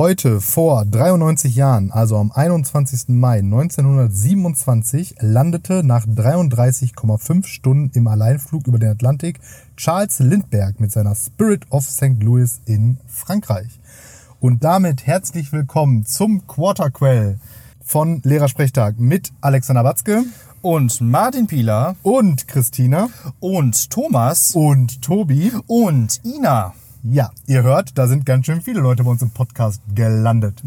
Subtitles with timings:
[0.00, 3.08] Heute vor 93 Jahren, also am 21.
[3.08, 9.40] Mai 1927, landete nach 33,5 Stunden im Alleinflug über den Atlantik
[9.76, 12.22] Charles Lindbergh mit seiner Spirit of St.
[12.22, 13.78] Louis in Frankreich.
[14.40, 17.38] Und damit herzlich willkommen zum Quarterquell
[17.84, 20.24] von Lehrersprechtag mit Alexander Batzke
[20.62, 26.72] und Martin Pieler und Christina und Thomas und Tobi und Ina.
[27.02, 30.62] Ja, ihr hört, da sind ganz schön viele Leute bei uns im Podcast gelandet.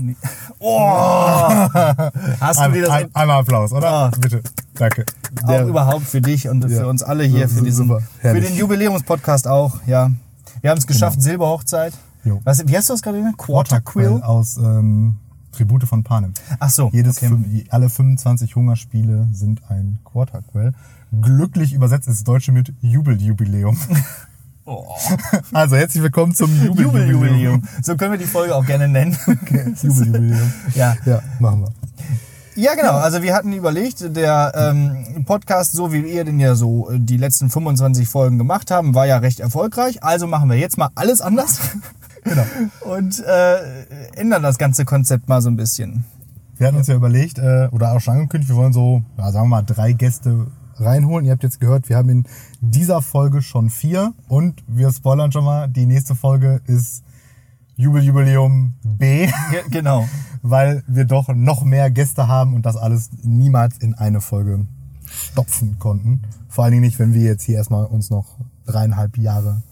[0.57, 0.89] Oh!
[2.39, 3.87] Hast du dir das ein, einmal Applaus, oder?
[3.91, 4.11] Ah.
[4.19, 4.41] Bitte.
[4.73, 5.05] Danke.
[5.43, 6.79] auch Der- überhaupt für dich und Ja.
[6.81, 8.01] für uns alle hier, für, diesen, super.
[8.19, 10.09] für den Jubiläumspodcast auch, ja.
[10.61, 11.93] Wir haben es geschafft, Silberhochzeit.
[12.23, 12.41] Jo.
[12.45, 13.37] Was, wie hast du das gerade genannt?
[13.37, 14.21] Quarterquill?
[14.23, 15.17] aus ähm,
[15.51, 16.33] Tribute von Panem.
[16.59, 17.65] Ach so, Jedes okay.
[17.69, 20.73] alle 25 Hungerspiele sind ein Quarterquell.
[21.21, 23.77] Glücklich übersetzt ins Deutsche mit Jubeljubiläum.
[24.65, 24.85] Oh.
[25.53, 27.11] Also herzlich willkommen zum Jubeljubiläum.
[27.11, 27.63] Jubeljubiläum.
[27.81, 29.17] So können wir die Folge auch gerne nennen.
[29.81, 30.53] Jubeljubiläum.
[30.75, 30.95] ja.
[31.05, 31.71] Ja, machen wir.
[32.55, 32.93] Ja, genau.
[32.93, 37.17] Also wir hatten überlegt, der ähm, Podcast, so wie wir den ja so äh, die
[37.17, 40.03] letzten 25 Folgen gemacht haben, war ja recht erfolgreich.
[40.03, 41.59] Also machen wir jetzt mal alles anders
[42.23, 42.45] Genau.
[42.95, 43.57] und äh,
[44.15, 46.05] ändern das ganze Konzept mal so ein bisschen.
[46.57, 49.45] Wir hatten uns ja überlegt, äh, oder auch schon angekündigt, wir wollen so, ja, sagen
[49.45, 51.25] wir mal, drei Gäste reinholen.
[51.25, 52.23] Ihr habt jetzt gehört, wir haben in
[52.61, 57.03] dieser Folge schon vier und wir spoilern schon mal, die nächste Folge ist
[57.75, 60.07] Jubeljubiläum B, Ge genau.
[60.41, 64.65] weil wir doch noch mehr Gäste haben und das alles niemals in eine Folge
[65.05, 66.21] stopfen konnten.
[66.49, 69.63] Vor allen Dingen nicht, wenn wir jetzt hier erstmal uns noch dreieinhalb Jahre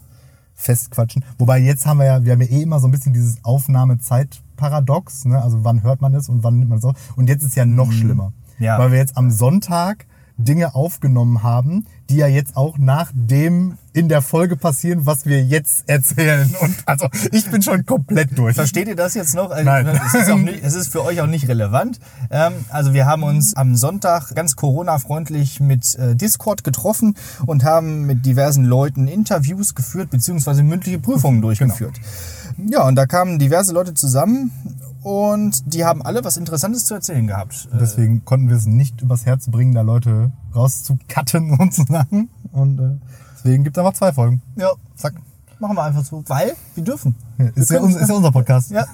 [0.54, 1.24] festquatschen.
[1.38, 5.24] Wobei jetzt haben wir ja, wir haben ja eh immer so ein bisschen dieses Aufnahmezeitparadox,
[5.26, 5.42] ne?
[5.42, 6.96] Also wann hört man es und wann nimmt man es auf?
[7.16, 8.32] Und jetzt ist ja noch schlimmer.
[8.58, 8.78] Ja.
[8.78, 14.08] Weil wir jetzt am Sonntag Dinge aufgenommen haben, die ja jetzt auch nach dem in
[14.08, 16.54] der Folge passieren, was wir jetzt erzählen.
[16.60, 18.54] Und also ich bin schon komplett durch.
[18.54, 19.50] Versteht ihr das jetzt noch?
[19.50, 19.86] Also, Nein.
[19.86, 22.00] Es ist, auch nicht, es ist für euch auch nicht relevant.
[22.30, 28.06] Ähm, also wir haben uns am Sonntag ganz Corona-freundlich mit äh, Discord getroffen und haben
[28.06, 32.00] mit diversen Leuten Interviews geführt beziehungsweise mündliche Prüfungen durchgeführt.
[32.58, 34.50] Ja, und da kamen diverse Leute zusammen
[35.02, 37.68] und die haben alle was Interessantes zu erzählen gehabt.
[37.72, 42.30] Äh, Deswegen konnten wir es nicht übers Herz bringen, da Leute rauszucutten sozusagen.
[42.52, 42.98] Und äh,
[43.36, 44.42] deswegen gibt es einfach zwei Folgen.
[44.56, 45.14] ja, zack.
[45.58, 47.14] Machen wir einfach so, weil wir dürfen.
[47.38, 48.70] Ja, Wir ist, ja, können- uns- ist ja unser Podcast.
[48.72, 48.84] Ja.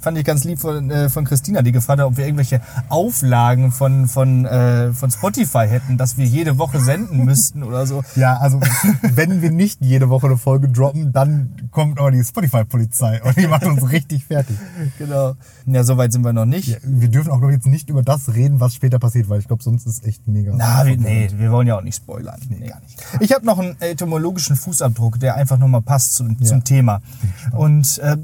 [0.00, 3.70] Fand ich ganz lieb von, äh, von Christina, die gefragt hat, ob wir irgendwelche Auflagen
[3.70, 8.02] von, von, äh, von Spotify hätten, dass wir jede Woche senden müssten oder so.
[8.16, 8.60] Ja, also
[9.02, 13.46] wenn wir nicht jede Woche eine Folge droppen, dann kommt aber die Spotify-Polizei und die
[13.46, 14.56] macht uns richtig fertig.
[14.98, 15.34] Genau.
[15.66, 16.68] Ja, so weit sind wir noch nicht.
[16.68, 19.46] Ja, wir dürfen auch ich, jetzt nicht über das reden, was später passiert, weil ich
[19.46, 20.52] glaube, sonst ist echt mega.
[20.56, 22.40] Na, wir, nee, wir wollen ja auch nicht spoilern.
[22.48, 22.98] Nee, gar nicht.
[23.20, 26.46] Ich habe noch einen etymologischen Fußabdruck, der einfach nochmal passt zum, Ja.
[26.46, 27.00] zum Thema.
[27.52, 28.16] Und äh,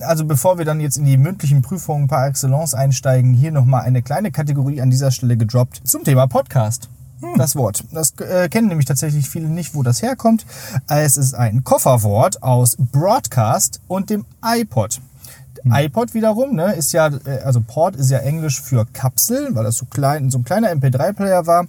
[0.00, 4.02] also bevor wir dann jetzt in die mündlichen Prüfungen par excellence einsteigen, hier nochmal eine
[4.02, 6.88] kleine Kategorie an dieser Stelle gedroppt zum Thema Podcast.
[7.36, 7.84] Das Wort.
[7.92, 10.46] Das äh, kennen nämlich tatsächlich viele nicht, wo das herkommt.
[10.88, 15.00] Es ist ein Kofferwort aus Broadcast und dem iPod.
[15.64, 19.76] iPod wiederum, ne, ist ja, äh, also Port ist ja Englisch für Kapsel, weil das
[19.76, 21.66] so klein, so ein kleiner MP3-Player war.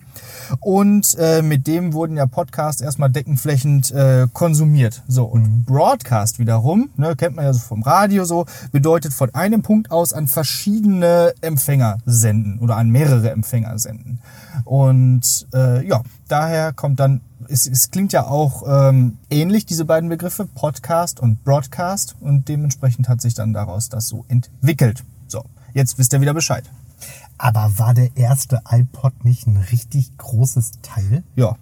[0.59, 5.03] Und äh, mit dem wurden ja Podcasts erstmal deckenflächend äh, konsumiert.
[5.07, 9.61] So, und Broadcast wiederum, ne, kennt man ja so vom Radio so, bedeutet von einem
[9.61, 14.19] Punkt aus an verschiedene Empfänger senden oder an mehrere Empfänger senden.
[14.65, 16.01] Und äh, ja,
[16.31, 21.43] daher kommt dann, es, es klingt ja auch ähm, ähnlich, diese beiden Begriffe, Podcast und
[21.43, 22.15] Broadcast.
[22.19, 25.03] Und dementsprechend hat sich dann daraus das so entwickelt.
[25.27, 25.43] So,
[25.73, 26.63] jetzt wisst ihr wieder Bescheid.
[27.37, 31.23] Aber war der erste iPod nicht ein richtig großes Teil?
[31.35, 31.55] Ja,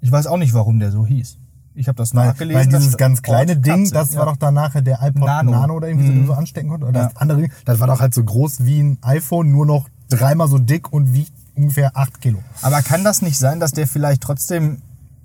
[0.00, 1.38] ich weiß auch nicht, warum der so hieß.
[1.74, 2.60] Ich habe das Weil, nachgelesen.
[2.60, 4.32] weil dieses das ganz kleine Ding, Kapsel, das war ja.
[4.32, 5.74] doch dann nachher der iPod Nano, Nano.
[5.76, 6.86] oder irgendwie, du so anstecken konnte.
[6.86, 7.06] Oder Ja.
[7.08, 10.58] das andere das war doch halt so groß wie ein iPhone, nur noch dreimal so
[10.58, 12.38] dick und wiegt ungefähr 8 Kilo.
[12.62, 14.82] Aber kann das nicht sein, dass der vielleicht trotzdem,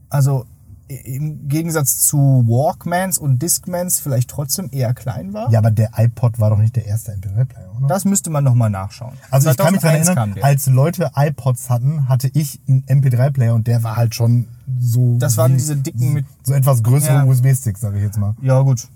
[0.09, 0.45] also
[0.89, 2.17] im Gegensatz zu
[2.47, 5.51] Walkmans und Discmans vielleicht trotzdem eher klein war?
[5.51, 7.87] Ja, aber der iPod war doch nicht der erste MP3-Player, oder?
[7.87, 9.13] Das müsste man nochmal nachschauen.
[9.29, 13.53] Also ich kann mich daran 2001 erinnern, als Leute iPods hatten, hatte ich einen MP3-Player
[13.53, 14.47] und der war halt schon
[14.79, 15.17] so...
[15.17, 17.23] Das waren diese dicken mit So etwas größere Ja.
[17.25, 18.35] USB-Sticks, sage ich jetzt mal.
[18.41, 18.87] Ja, gut.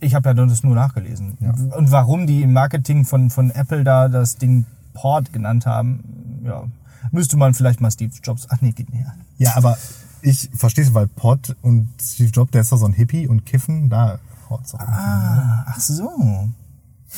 [0.00, 1.36] Ich habe ja das nur nachgelesen.
[1.76, 4.64] Und warum die im Marketing von, von Apple da das Ding
[4.94, 6.04] Port genannt haben,
[6.44, 6.64] ja,
[7.12, 8.46] müsste man vielleicht mal Steve Jobs.
[8.50, 9.06] Ach nee, geht nicht.
[9.38, 9.76] Ja, aber
[10.22, 13.44] ich verstehe es, weil Pod und Steve Jobs, der ist doch so ein Hippie und
[13.44, 14.18] Kiffen, da
[14.48, 14.80] haut's auch.
[14.80, 16.48] Ah, ach so.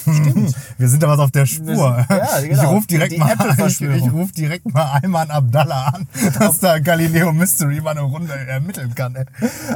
[0.79, 1.65] Wir sind da was auf der Spur.
[2.09, 2.63] sind- ja, genau.
[2.63, 3.97] Ich rufe direkt, mal- Apple-Verschwörung.
[3.99, 6.07] ich, ich ruf direkt mal Ayman Abdallah an,
[6.39, 9.15] dass da Galileo Mystery mal eine Runde ermitteln kann.
[9.17, 9.25] Ey.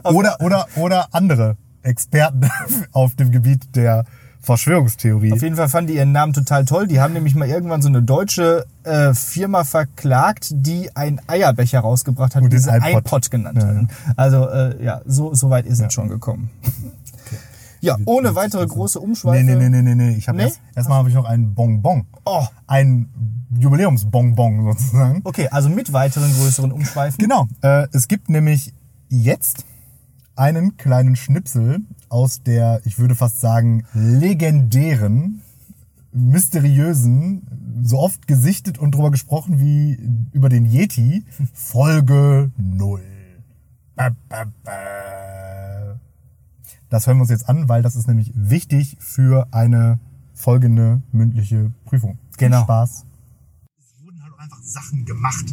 [0.05, 2.51] Oder, oder, oder andere Experten
[2.93, 4.05] auf dem Gebiet der
[4.43, 5.33] Verschwörungstheorie.
[5.33, 6.87] Auf jeden Fall fanden die ihren Namen total toll.
[6.87, 12.35] Die haben nämlich mal irgendwann so eine deutsche äh, Firma verklagt, die einen Eierbecher rausgebracht
[12.35, 13.05] hat und, diese iPod.
[13.07, 14.17] iPod genannt Ja, hat.
[14.17, 16.51] Also äh, ja, so, so weit ist es schon gekommen.
[17.83, 19.43] Ja, ohne weitere große Umschweife.
[19.43, 20.11] Nee, nee, nee, nee, nee.
[20.11, 20.43] Ich hab Nee?
[20.43, 22.05] erst, erstmal habe ich noch einen Bonbon.
[22.27, 23.09] Oh, Ein
[23.59, 25.23] Jubiläumsbonbon sozusagen.
[25.25, 27.17] okay, also mit weiteren größeren Umschweifen.
[27.19, 27.49] Genau.
[27.63, 28.75] Äh, es gibt nämlich
[29.09, 29.65] jetzt
[30.37, 35.41] einen kleinen Schnipsel aus der, ich würde fast sagen, legendären,
[36.13, 39.99] mysteriösen, so oft gesichtet und drüber gesprochen wie
[40.33, 41.25] über den Yeti,
[41.55, 43.01] Folge 0.
[43.95, 44.73] Ba, ba, ba.
[46.89, 50.01] Das hören wir uns jetzt an, weil das ist nämlich wichtig für eine
[50.35, 52.19] folgende mündliche Prüfung.
[52.37, 52.63] Viel Genau.
[52.63, 53.05] Spaß.
[53.79, 55.45] es wurden halt auch einfach Sachen gemacht.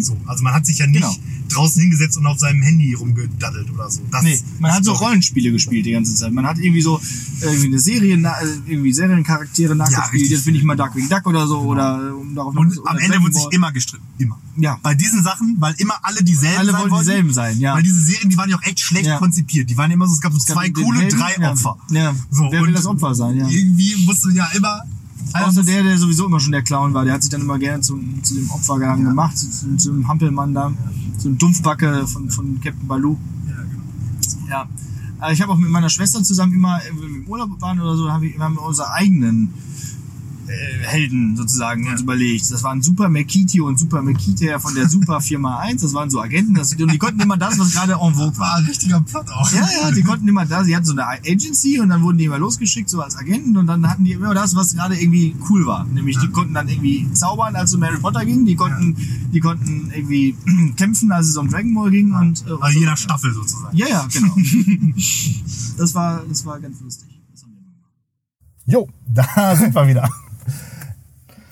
[0.00, 1.14] So, also man hat sich ja nicht Genau.
[1.48, 4.02] draußen hingesetzt und auf seinem Handy rumgedaddelt oder so.
[4.10, 6.32] Das Nee, man hat so Rollenspiele gespielt die ganze Zeit.
[6.32, 7.00] Man hat irgendwie so
[7.40, 10.12] irgendwie eine Serie, äh, irgendwie Seriencharaktere nachgespielt.
[10.12, 10.30] richtig.
[10.30, 13.22] Jetzt bin ich mal Darkwing Duck oder so oder äh, um darauf Und am Ende
[13.22, 14.04] wird sich immer gestritten.
[14.18, 14.38] Immer.
[14.56, 14.78] Ja.
[14.82, 17.06] Bei diesen Sachen, weil immer alle dieselben alle sein wollen wollten.
[17.06, 17.74] dieselben sein, ja.
[17.74, 19.18] Weil diese Serien, die waren ja auch echt schlecht Ja.
[19.18, 19.68] konzipiert.
[19.70, 21.50] Die waren immer so, es gab so Es zwei coole, Helden, drei ja.
[21.52, 21.76] Opfer.
[21.90, 22.14] Ja.
[22.30, 23.48] So, Wer will das Opfer sein, ja.
[23.48, 24.82] Irgendwie musste ja immer.
[25.32, 27.80] Außer der, der sowieso immer schon der Clown war, der hat sich dann immer gerne
[27.80, 30.72] zum, zu dem Opfergang gemacht, zu, zu dem Hampelmann da,
[31.18, 33.16] so ein Dumpfbacke von, von Captain Baloo.
[34.48, 34.68] Ja.
[35.18, 37.80] Aber ich habe auch mit meiner Schwester zusammen immer, äh, wenn wir im Urlaub waren
[37.80, 39.54] oder so, haben wir, haben wir unsere eigenen
[40.48, 42.50] äh, Helden sozusagen uns überlegt.
[42.50, 45.82] Das waren Super Mekiti und Super Mekite von der Super Firma 1.
[45.82, 46.54] Das waren so Agenten.
[46.54, 48.44] Das, und die konnten immer das, was gerade en vogue war.
[48.44, 49.50] war ein richtiger Plot auch.
[49.52, 52.24] Ja, ja, die konnten immer da, sie hatten so eine Agency und dann wurden die
[52.24, 55.66] immer losgeschickt, so als Agenten und dann hatten die immer das, was gerade irgendwie cool
[55.66, 55.84] war.
[55.84, 58.96] Nämlich die konnten dann irgendwie zaubern, als es um Harry Potter ging, die konnten,
[59.32, 60.36] die konnten irgendwie
[60.76, 62.78] kämpfen, als es um Dragon Ball ging und, äh, Also so.
[62.78, 63.76] jeder Staffel sozusagen.
[63.76, 64.34] Ja, ja, genau.
[65.78, 67.08] das war, das war ganz lustig.
[67.32, 67.44] Das.
[68.66, 70.08] Jo, da sind wir wieder.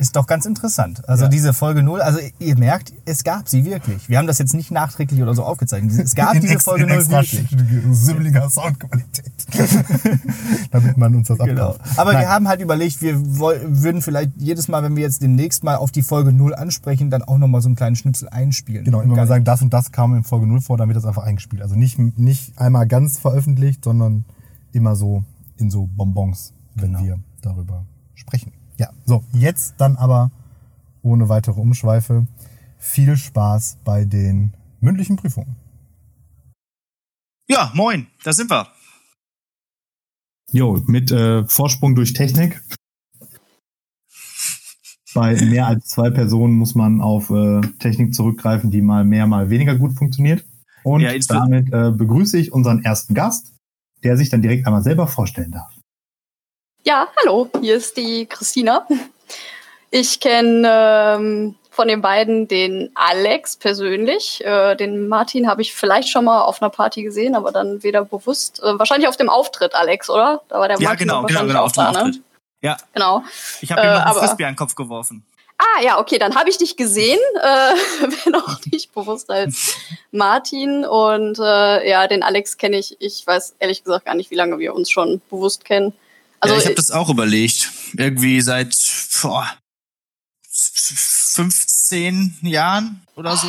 [0.02, 1.08] Ist doch ganz interessant.
[1.08, 1.28] Also Ja.
[1.31, 4.08] diese Folge 0, also ihr merkt, es gab sie wirklich.
[4.08, 5.93] Wir haben das jetzt nicht nachträglich oder so aufgezeichnet.
[5.99, 7.46] Es gab diese ex- Folge in 0 extra wirklich.
[7.93, 9.32] sibbeliger Soundqualität.
[10.70, 11.70] Damit man uns das Genau.
[11.70, 11.99] abkauft.
[11.99, 12.22] Aber Nein.
[12.22, 15.93] wir haben halt überlegt, wir würden vielleicht jedes Mal, wenn wir jetzt demnächst mal auf
[15.93, 18.84] die Folge 0 ansprechen, dann auch nochmal so einen kleinen Schnipsel einspielen.
[18.84, 21.04] Genau, immer mal sagen, das und das kam in Folge 0 vor, dann wird das
[21.06, 21.62] einfach eingespielt.
[21.62, 24.25] Also nicht, nicht einmal ganz veröffentlicht, sondern
[24.72, 25.22] immer so
[25.58, 27.04] in so Bonbons, wenn Genau.
[27.04, 27.84] wir darüber
[28.14, 28.52] sprechen.
[28.82, 30.32] Ja, so, jetzt dann aber
[31.02, 32.26] ohne weitere Umschweife
[32.81, 35.55] viel Spaß bei den mündlichen Prüfungen.
[37.49, 38.67] Ja, moin, da sind wir.
[40.50, 42.61] Jo, mit äh, Vorsprung durch Technik.
[45.14, 49.49] Bei mehr als zwei Personen muss man auf äh, Technik zurückgreifen, die mal mehr, mal
[49.49, 50.44] weniger gut funktioniert.
[50.82, 53.52] Und Ja, damit äh, begrüße ich unseren ersten Gast,
[54.02, 55.72] der sich dann direkt einmal selber vorstellen darf.
[56.84, 58.87] Ja, hallo, hier ist die Christina.
[59.90, 60.69] Ich kenne
[61.17, 64.44] ähm, von den beiden den Alex persönlich.
[64.44, 68.05] Äh, den Martin habe ich vielleicht schon mal auf einer Party gesehen, aber dann weder
[68.05, 68.61] bewusst.
[68.62, 70.43] Äh, wahrscheinlich auf dem Auftritt, Alex, oder?
[70.49, 71.99] Da war der Ja, Martin genau, genau, genau, auf dem da, ne?
[71.99, 72.23] Auftritt.
[72.62, 73.23] Ja, Genau.
[73.61, 75.25] ich habe Äh, ihm noch einen Frisbee an den Kopf geworfen.
[75.58, 77.46] Ah, ja, okay, dann habe ich dich gesehen, äh,
[78.25, 79.76] wenn auch nicht bewusst als
[80.11, 80.85] Martin.
[80.85, 82.96] Und äh, ja, den Alex kenne ich.
[83.00, 85.93] Ich weiß ehrlich gesagt gar nicht, wie lange wir uns schon bewusst kennen.
[86.43, 87.71] Also ja, ich habe das auch überlegt.
[87.97, 88.77] Irgendwie seit
[89.23, 89.49] boah,
[91.35, 93.47] 15 Jahren oder so.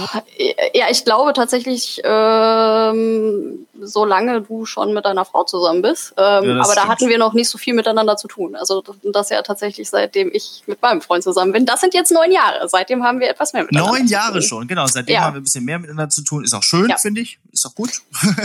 [0.74, 6.14] Ja, ich glaube tatsächlich, ähm, solange du schon mit deiner Frau zusammen bist.
[6.18, 6.88] Ähm, Ja, aber da stimmt.
[6.88, 8.56] hatten wir noch nicht so viel miteinander zu tun.
[8.56, 11.66] Also das- ja tatsächlich seitdem ich mit meinem Freund zusammen bin.
[11.66, 12.68] Das sind jetzt neun Jahre.
[12.68, 14.42] Seitdem haben wir etwas mehr miteinander Neun zu Jahre tun.
[14.42, 14.86] schon, genau.
[14.88, 15.22] Seitdem Ja.
[15.22, 16.44] haben wir ein bisschen mehr miteinander zu tun.
[16.44, 16.98] Ist auch schön, Ja.
[16.98, 17.40] finde ich.
[17.52, 17.92] Ist auch gut.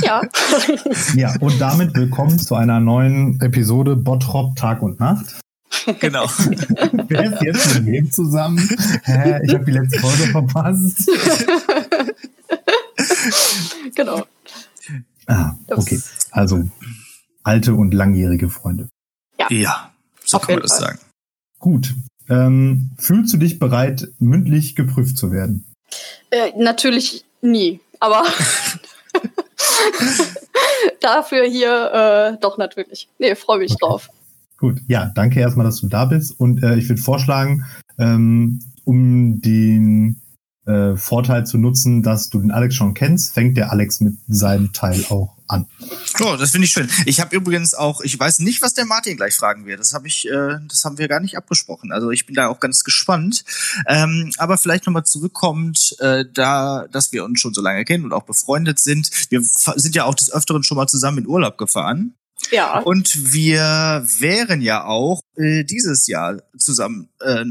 [0.03, 0.23] Ja.
[1.17, 5.27] Ja, und damit willkommen zu einer neuen Episode Bottrop Tag und Nacht.
[6.01, 6.27] genau.
[7.09, 8.59] Wer ist jetzt mit wem zusammen?
[9.05, 11.09] Hä, ich habe die letzte Folge verpasst.
[13.95, 14.25] genau.
[15.27, 16.01] Ah, okay.
[16.31, 16.69] Also
[17.43, 18.89] alte und langjährige Freunde.
[19.51, 19.93] Ja,
[20.25, 20.89] so Auf kann man das Fall.
[20.89, 20.99] sagen.
[21.59, 21.95] Gut.
[22.29, 25.65] Ähm, fühlst du dich bereit, mündlich geprüft zu werden?
[26.31, 27.81] Äh, natürlich nie.
[28.01, 28.25] Aber
[31.01, 33.09] dafür hier äh, doch natürlich.
[33.19, 33.79] Nee, freue mich Okay.
[33.81, 34.11] drauf.
[34.59, 36.39] Gut, ja, danke erstmal, dass du da bist.
[36.39, 37.65] Und äh, ich würde vorschlagen,
[37.97, 40.21] ähm, um den
[40.67, 44.73] äh, Vorteil zu nutzen, dass du den Alex schon kennst, fängt der Alex mit seinem
[44.73, 45.67] Teil auch an.
[46.21, 46.91] Oh, das finde ich schön.
[47.07, 49.81] Ich habe übrigens auch, ich weiß nicht, was der Martin gleich fragen wird.
[49.81, 51.93] Das habe ich, äh, das haben wir gar nicht abgesprochen.
[51.93, 53.45] Also ich bin da auch ganz gespannt.
[53.87, 58.13] Ähm, aber vielleicht nochmal zurückkommend, äh, da, dass wir uns schon so lange kennen und
[58.13, 59.11] auch befreundet sind.
[59.31, 62.15] Wir sind ja auch des Öfteren schon mal zusammen in Urlaub gefahren.
[62.51, 62.79] Ja.
[62.79, 67.45] Und wir wären ja auch äh, dieses Jahr zusammen äh,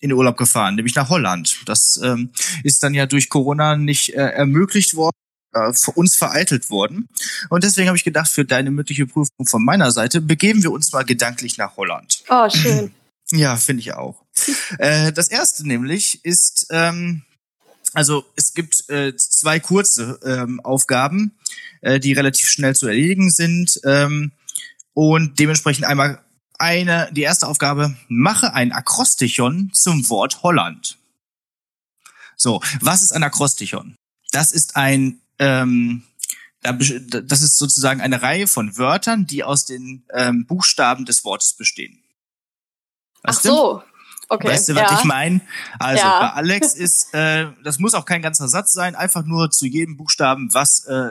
[0.00, 1.58] in den Urlaub gefahren, nämlich nach Holland.
[1.66, 2.30] Das ähm,
[2.62, 5.16] ist dann ja durch Corona nicht äh, ermöglicht worden,
[5.52, 7.08] äh, für uns vereitelt worden.
[7.48, 10.92] Und deswegen habe ich gedacht, für deine mündliche Prüfung von meiner Seite begeben wir uns
[10.92, 12.22] mal gedanklich nach Holland.
[12.28, 12.92] Oh, schön.
[13.32, 14.22] Ja, finde ich auch.
[14.78, 17.22] äh, das erste nämlich ist, ähm,
[17.96, 21.34] also es gibt äh, zwei kurze ähm, Aufgaben,
[21.80, 23.80] äh, die relativ schnell zu erledigen sind.
[23.84, 24.32] Ähm,
[24.92, 26.22] und dementsprechend einmal
[26.58, 30.98] eine, die erste Aufgabe, mache ein Akrostichon zum Wort Holland.
[32.36, 33.96] So, was ist ein Akrostichon?
[34.30, 36.02] Das ist ein, ähm,
[36.60, 41.98] das ist sozusagen eine Reihe von Wörtern, die aus den ähm, Buchstaben des Wortes bestehen.
[43.22, 43.80] Ach Weißt du?
[44.28, 44.48] Okay.
[44.48, 44.98] Weißt du, was ja.
[44.98, 45.40] ich meine?
[45.78, 46.20] Also Ja.
[46.20, 49.96] bei Alex ist, äh, das muss auch kein ganzer Satz sein, einfach nur zu jedem
[49.96, 51.10] Buchstaben, was äh,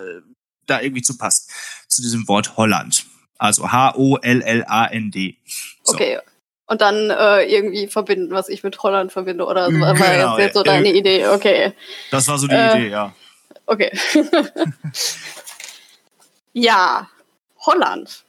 [0.65, 1.49] da irgendwie zu passt,
[1.87, 3.05] zu diesem Wort Holland.
[3.37, 5.37] Also H-O-L-L-A-N-D.
[5.83, 5.93] So.
[5.93, 6.19] Okay.
[6.67, 9.71] Und dann äh, irgendwie verbinden, was ich mit Holland verbinde oder so.
[9.77, 11.27] Genau, war jetzt, jetzt so deine Idee.
[11.27, 11.73] Okay.
[12.11, 13.13] Das war so die Äh, Idee, ja.
[13.67, 13.91] Okay.
[16.53, 17.07] ja,
[17.65, 18.24] Holland.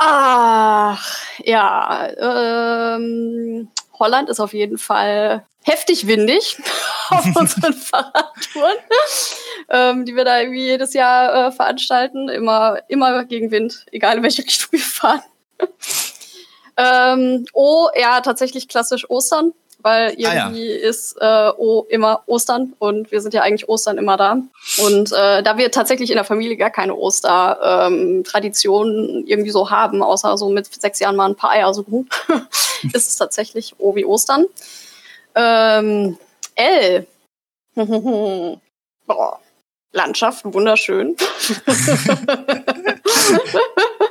[0.00, 2.08] Ach, ja.
[2.96, 6.56] Ähm, Holland ist auf jeden Fall heftig windig
[7.10, 8.76] auf unseren Fahrradtouren,
[9.68, 12.28] ähm, die wir da irgendwie jedes Jahr äh, veranstalten.
[12.28, 15.22] Immer, immer gegen Wind, egal in welche Richtung wir fahren.
[16.76, 20.46] ähm, oh, ja, tatsächlich klassisch Ostern, weil Ah, ja.
[20.46, 24.38] irgendwie ist äh, oh, immer Ostern und wir sind ja eigentlich Ostern immer da.
[24.78, 30.36] Und äh, da wir tatsächlich in der Familie gar keine Oster-Tradition irgendwie so haben, außer
[30.36, 32.08] so mit sechs Jahren mal ein paar Eier suchen,
[32.92, 34.46] ist es tatsächlich O wie Ostern.
[35.34, 36.18] Ähm,
[36.56, 37.06] L.
[39.06, 39.40] Boah.
[39.92, 41.16] Landschaft, wunderschön.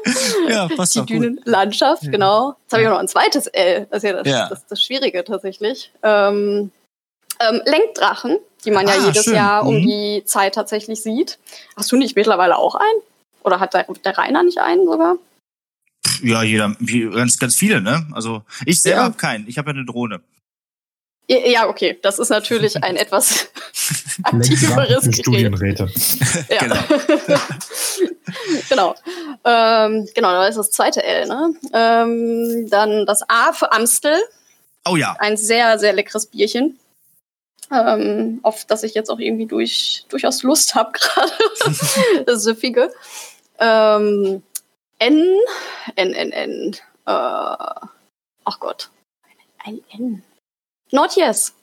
[0.50, 1.06] Ja, passt Die.
[1.06, 2.56] Dünenlandschaft, genau.
[2.64, 3.88] Jetzt habe ich auch noch ein zweites L.
[3.90, 4.50] Das ist ja das, Ja.
[4.50, 5.92] das, das Schwierige tatsächlich.
[6.04, 6.72] Ähm,
[7.40, 9.36] ähm, Lenkdrachen, die man ja Ah, jedes schön.
[9.36, 9.82] Jahr um Mhm.
[9.88, 11.38] die Zeit tatsächlich sieht.
[11.76, 13.02] Hast du nicht mittlerweile auch einen?
[13.44, 15.18] Oder hat der, der Rainer nicht einen sogar?
[16.24, 16.76] Ja, jeder,
[17.14, 18.08] ganz, ganz viele, ne?
[18.14, 19.04] Also ich selber Ja.
[19.06, 19.48] habe keinen.
[19.48, 20.22] Ich habe ja eine Drohne.
[21.30, 23.50] Ja, Ja, okay, das ist natürlich ein etwas
[24.24, 25.16] aktiveres für Gerät.
[25.16, 25.90] Studienräte.
[26.50, 26.60] Ja.
[26.60, 26.78] Genau.
[28.70, 28.96] genau.
[29.44, 31.54] Ähm, genau, da ist das zweite L, ne?
[31.74, 34.18] Ähm, dann das A für Amstel.
[34.88, 35.16] Oh ja.
[35.20, 36.80] Ein sehr, sehr leckeres Bierchen.
[37.72, 41.32] Ähm, auf das ich jetzt auch irgendwie durch, durchaus Lust habe gerade.
[42.26, 42.92] das Süffige.
[43.60, 44.42] Ähm,
[45.00, 45.38] N,
[45.96, 46.74] N, N, N.
[46.74, 48.90] Äh, ach Gott.
[49.64, 50.24] Ein N.
[50.92, 51.54] Notjes.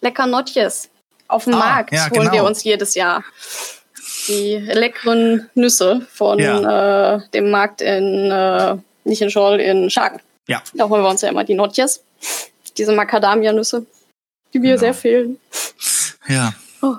[0.00, 0.88] Lecker Notjes.
[1.32, 2.46] Auf dem Ah, Markt ja, holen wir genau.
[2.46, 3.24] uns jedes Jahr.
[4.28, 7.16] Die leckeren Nüsse von Ja.
[7.16, 10.20] äh, dem Markt in, äh, nicht in Scholl, in Schagen.
[10.48, 10.62] Ja.
[10.74, 12.02] Da holen wir uns ja immer die Notjes.
[12.78, 13.84] Diese Macadamia-Nüsse,
[14.52, 14.80] die mir Genau.
[14.80, 15.38] sehr fehlen.
[16.28, 16.52] Ja.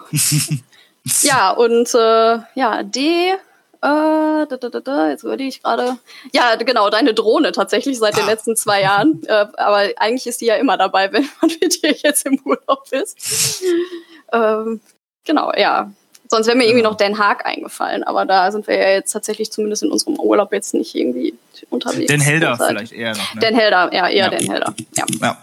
[1.22, 3.32] Ja, und äh, ja, D.
[3.32, 3.36] Äh,
[3.82, 5.98] da, da, da, da, jetzt überlege ich gerade.
[6.32, 8.28] Ja, genau, deine Drohne tatsächlich seit den Ah.
[8.28, 9.22] letzten zwei Jahren.
[9.28, 12.86] Äh, aber eigentlich ist die ja immer dabei, wenn man mit dir jetzt im Urlaub
[12.92, 13.18] ist.
[14.34, 14.82] Ähm,
[15.26, 15.92] genau, ja.
[16.30, 19.52] Sonst wäre mir irgendwie noch Den Haag eingefallen, aber da sind wir ja jetzt tatsächlich
[19.52, 21.36] zumindest in unserem Urlaub jetzt nicht irgendwie
[21.70, 22.08] unterwegs.
[22.08, 23.42] Den Helder vielleicht eher noch, ne?
[23.42, 24.30] Den Helder, ja, eher Ja.
[24.30, 24.74] den Helder.
[24.96, 25.06] Ja.
[25.22, 25.38] ja.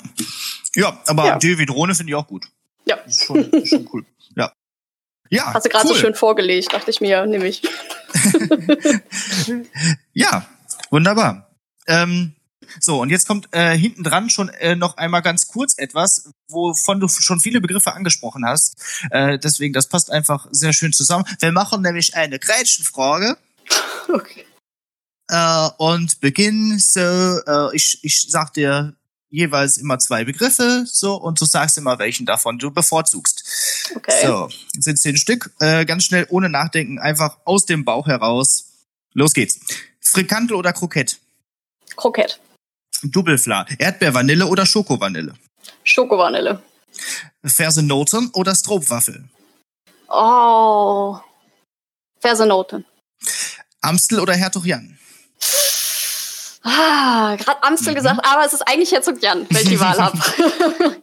[0.74, 1.38] ja, aber Ja.
[1.38, 2.46] Drohne finde ich auch gut.
[2.86, 2.96] Ja.
[3.06, 4.04] Ist schon, ist schon cool.
[4.36, 4.52] Ja.
[5.28, 5.94] Ja, Hast du gerade cool.
[5.94, 7.62] so schön vorgelegt, dachte ich mir, nehme ich.
[10.12, 10.44] Ja,
[10.90, 11.50] wunderbar.
[11.86, 12.34] Ähm,
[12.78, 17.00] so, und jetzt kommt äh, hinten dran schon äh, noch einmal ganz kurz etwas, wovon
[17.00, 18.76] du schon viele Begriffe angesprochen hast.
[19.10, 21.24] Äh, deswegen, das passt einfach sehr schön zusammen.
[21.40, 23.36] Wir machen nämlich eine Gretchenfrage
[24.08, 24.44] Okay.
[25.28, 28.94] äh, und beginnen so, äh, ich, ich sag dir
[29.30, 33.92] jeweils immer zwei Begriffe, so, und du sagst immer, welchen davon du bevorzugst.
[33.94, 34.26] okay.
[34.26, 34.48] So,
[34.78, 35.52] sind zehn Stück.
[35.60, 38.64] Äh, ganz schnell, ohne Nachdenken, einfach aus dem Bauch heraus.
[39.14, 39.60] Los geht's.
[40.00, 41.18] Frikantel oder Krokett?
[41.96, 42.40] Krokett.
[43.02, 43.66] Doppelfla.
[43.78, 45.34] Erdbeer, Vanille oder Schokovanille?
[45.84, 46.62] Schokovanille.
[47.44, 49.28] Fersenoten oder Stroopwaffel?
[50.08, 51.18] Oh.
[52.20, 52.84] Versenoten.
[53.80, 54.98] Amstel oder Herzog Jan?
[56.62, 57.96] Ah, gerade Amstel Mhm.
[57.96, 60.18] gesagt, aber es ist eigentlich Herzog Jan, wenn ich die Wahl habe.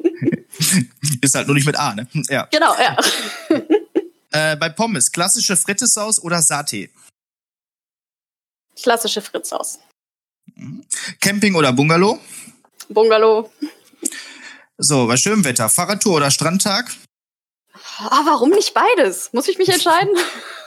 [1.21, 2.07] Ist halt nur nicht mit A, ne?
[2.29, 2.47] Ja.
[2.51, 2.95] genau, ja.
[4.31, 6.91] Äh, bei Pommes, klassische Frittesauce oder Satay?
[8.75, 9.79] Klassische Fritzhaus.
[11.19, 12.19] Camping oder Bungalow?
[12.89, 13.51] Bungalow.
[14.77, 16.91] So, bei schönem Wetter, Fahrradtour oder Strandtag?
[17.99, 19.33] Ah, warum nicht beides?
[19.33, 20.15] Muss ich mich entscheiden?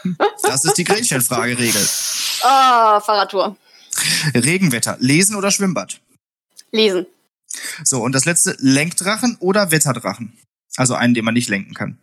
[0.43, 1.87] Das ist die Gretchenfrage-Regel.
[2.43, 3.55] Ah, Fahrradtour.
[4.35, 6.01] Regenwetter, Lesen oder Schwimmbad?
[6.73, 7.05] Lesen.
[7.85, 10.39] So, und das letzte, Lenkdrachen oder Wetterdrachen?
[10.77, 11.99] Also einen, den man nicht lenken kann.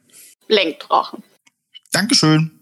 [0.48, 1.24] Lenkdrachen.
[1.91, 2.57] Dankeschön.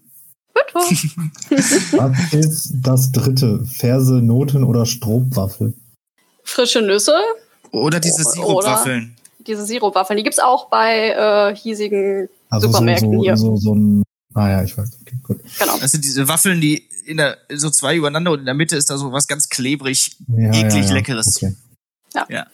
[0.73, 3.65] Was ist das dritte?
[3.65, 5.73] Ferse, Noten oder Strobwaffel?
[6.43, 7.15] Frische Nüsse.
[7.71, 9.15] Oder diese Sirupwaffeln.
[9.45, 10.17] Diese Sirupwaffeln.
[10.17, 13.37] Die gibt's auch bei äh, hiesigen Also so, Supermärkten so, hier.
[13.37, 14.03] so, so ein.
[14.33, 14.89] Ah ja, ich weiß.
[15.01, 15.39] Okay, gut.
[15.59, 15.77] Genau.
[15.79, 18.89] Das sind diese Waffeln, die in der, so zwei übereinander und in der Mitte ist
[18.89, 20.93] da so was ganz klebrig, Ja, eklig ja, ja.
[20.93, 21.37] leckeres.
[21.37, 21.55] Okay.
[22.29, 22.47] Ja.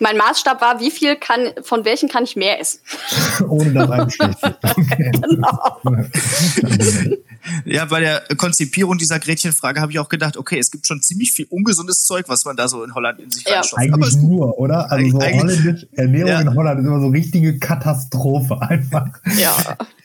[0.00, 2.80] Mein Maßstab war, wie viel kann, von welchen kann ich mehr essen?
[3.48, 4.14] Ohne wird.
[4.62, 5.10] Okay.
[5.12, 5.80] Genau.
[7.64, 11.32] Ja, bei der Konzipierung dieser Gretchenfrage habe ich auch gedacht, okay, es gibt schon ziemlich
[11.32, 13.54] viel ungesundes Zeug, was man da so in Holland in sich Ja.
[13.60, 13.74] reinstopft.
[13.74, 14.30] Aber Eigentlich ist gut.
[14.30, 14.90] nur, oder?
[14.92, 16.40] Also so Eig- eigentlich- holländisch Ernährung Ja.
[16.40, 19.08] in Holland ist immer so richtige Katastrophe einfach.
[19.38, 19.56] Ja.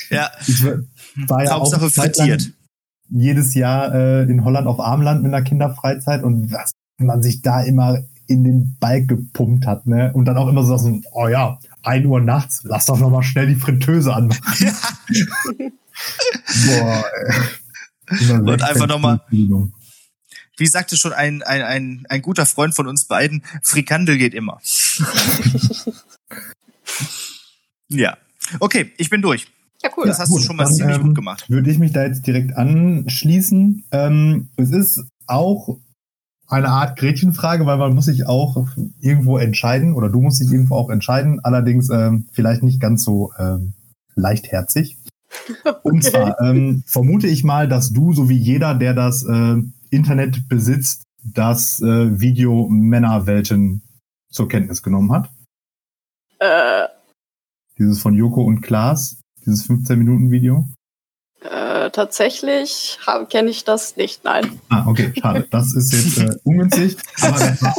[0.09, 0.63] Ja, Ich
[1.27, 2.51] war ja Hauptsache auch frittiert.
[3.09, 7.61] jedes Jahr äh, in Holland auf Armland mit einer Kinderfreizeit und was man sich da
[7.63, 10.11] immer in den Balk gepumpt hat, ne?
[10.13, 13.23] Und dann auch immer so, so oh ja, 1 Uhr nachts, lass doch noch mal
[13.23, 14.41] schnell die Fritteuse anmachen.
[16.67, 18.31] Boah, ey.
[18.31, 19.73] Und 16 einfach noch mal- Stunden.
[20.57, 24.61] Wie sagte schon ein, ein, ein, ein guter Freund von uns beiden, Frikandel geht immer.
[27.89, 28.17] ja.
[28.59, 29.47] Okay, ich bin durch.
[29.81, 30.05] Ja, cool.
[30.05, 31.49] Das hast du Gut, schon mal dann, ziemlich ähm, gut gemacht.
[31.49, 33.83] Würde ich mich da jetzt direkt anschließen.
[33.91, 35.79] Ähm, es ist auch
[36.53, 38.67] eine Art Gretchenfrage, weil man muss sich auch
[39.01, 43.31] irgendwo entscheiden oder du musst dich irgendwo auch entscheiden, allerdings ähm, vielleicht nicht ganz so
[43.37, 43.73] ähm,
[44.15, 44.97] leichtherzig.
[45.83, 49.55] Und zwar ähm, vermute ich mal, dass du, so wie jeder, der das äh,
[49.89, 53.81] Internet besitzt, das äh, Video Männerwelten
[54.29, 55.29] zur Kenntnis genommen hat.
[56.39, 56.87] Äh,
[57.77, 60.67] Dieses von Joko und Klaas, dieses 15-Minuten-Video.
[61.49, 64.59] Äh, tatsächlich kenne ich das nicht, nein.
[64.69, 65.47] Ah, okay, schade.
[65.51, 67.75] Das ist jetzt äh, ungünstig, aber das war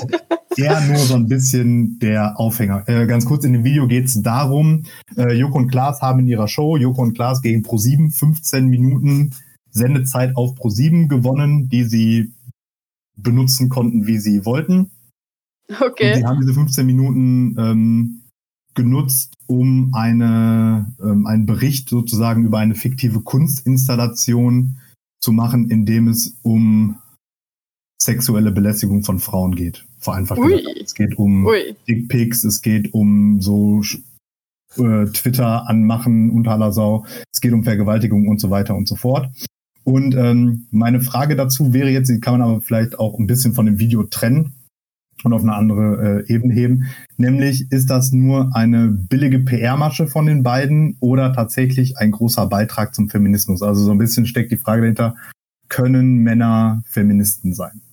[0.57, 2.85] eher nur so ein bisschen der Aufhänger.
[2.89, 4.85] Äh, ganz kurz in dem Video geht es darum,
[5.17, 9.35] äh, Joko und Klaas haben in ihrer Show Joko und Klaas gegen Pro7 15 Minuten
[9.71, 12.33] Sendezeit auf Pro7 gewonnen, die sie
[13.17, 14.91] benutzen konnten, wie sie wollten.
[15.69, 16.15] Und Okay.
[16.17, 18.23] sie haben diese 15 Minuten ähm,
[18.75, 24.79] genutzt, um eine, ähm, einen Bericht sozusagen über eine fiktive Kunstinstallation
[25.21, 26.97] zu machen, in dem es um
[28.03, 29.87] sexuelle Belästigung von Frauen geht.
[29.99, 30.57] Vereinfacht Ui.
[30.57, 30.77] gesagt.
[30.83, 31.77] Es geht um Ui.
[31.89, 33.81] Dickpics, es geht um so
[34.77, 38.97] äh, Twitter anmachen unter aller Sau, es geht um Vergewaltigung und so weiter und so
[38.97, 39.31] fort.
[39.85, 43.53] Und ähm, meine Frage dazu wäre jetzt, die kann man aber vielleicht auch ein bisschen
[43.53, 44.55] von dem Video trennen
[45.25, 46.87] und auf eine andere äh, Ebene heben.
[47.17, 52.95] Nämlich, ist das nur eine billige PR-Masche von den beiden oder tatsächlich ein großer Beitrag
[52.95, 53.63] zum Feminismus?
[53.63, 55.15] Also so ein bisschen steckt die Frage dahinter,
[55.69, 57.84] können Männer Feministen sein?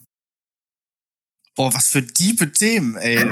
[1.62, 3.18] Boah, was für diebe Themen, ey.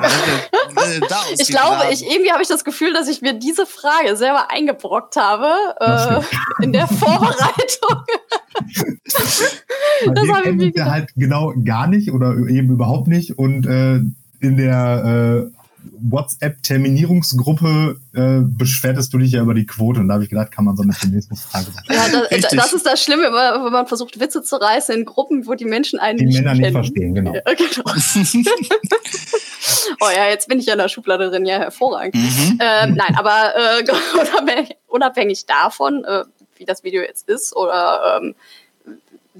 [1.40, 5.16] Ich glaube, ich irgendwie habe ich das Gefühl, dass ich mir diese Frage selber eingebrockt
[5.16, 8.04] habe äh, in der Vorbereitung.
[10.14, 13.38] Das wir hab ich mir halt genau gar nicht oder eben überhaupt nicht.
[13.38, 13.96] Und äh,
[14.40, 20.00] in der äh, WhatsApp-Terminierungsgruppe äh, beschwertest du dich ja über die Quote.
[20.00, 21.86] Und da habe ich gedacht, kann man so eine Feminismusfrage machen.
[22.00, 22.06] Ja,
[22.38, 25.66] das, das ist das Schlimme, wenn man versucht, Witze zu reißen in Gruppen, wo die
[25.66, 27.34] Menschen einen Die nicht Männer nicht verstehen, genau.
[27.34, 27.84] Ja, genau.
[30.02, 32.16] oh ja, jetzt bin ich ja in der Schublade drin, ja, hervorragend.
[32.16, 32.60] Mhm.
[32.62, 33.84] Ähm, nein, aber äh,
[34.20, 36.24] unabhängig, unabhängig davon, äh,
[36.58, 38.36] wie das Video jetzt ist oder ähm,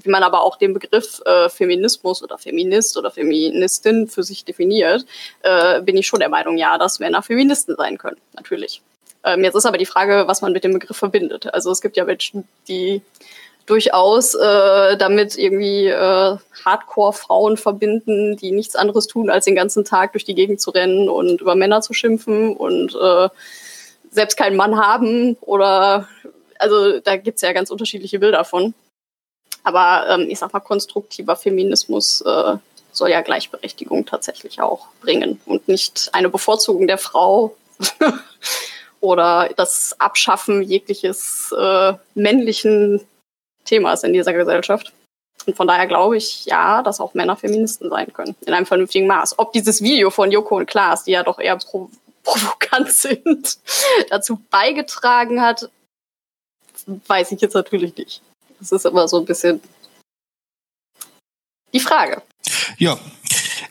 [0.02, 5.04] wie man aber auch den Begriff äh, Feminismus oder Feminist oder Feministin für sich definiert,
[5.42, 8.82] äh, bin ich schon der Meinung, ja, dass Männer Feministen sein können, natürlich.
[9.24, 11.52] Ähm, jetzt ist aber die Frage, was man mit dem Begriff verbindet.
[11.52, 13.02] Also es gibt ja Menschen, die
[13.66, 20.12] durchaus äh, damit irgendwie äh, Hardcore-Frauen verbinden, die nichts anderes tun, als den ganzen Tag
[20.12, 23.28] durch die Gegend zu rennen und über Männer zu schimpfen und äh,
[24.10, 26.08] selbst keinen Mann haben oder
[26.58, 28.74] also da gibt's ja ganz unterschiedliche Bilder von.
[29.62, 32.56] Aber ähm, ich sag mal, konstruktiver Feminismus äh,
[32.92, 37.56] soll ja Gleichberechtigung tatsächlich auch bringen und nicht eine Bevorzugung der Frau
[39.00, 43.00] oder das Abschaffen jegliches äh, männlichen
[43.64, 44.92] Themas in dieser Gesellschaft.
[45.46, 49.06] Und von daher glaube ich, ja, dass auch Männer Feministen sein können, in einem vernünftigen
[49.06, 49.38] Maß.
[49.38, 51.90] Ob dieses Video von Joko und Klaas, die ja doch eher pro
[52.22, 53.58] provokant sind,
[54.10, 55.70] dazu beigetragen hat,
[57.06, 58.20] weiß ich jetzt natürlich nicht.
[58.60, 59.60] Das ist immer so ein bisschen
[61.72, 62.22] die Frage.
[62.78, 62.98] Ja.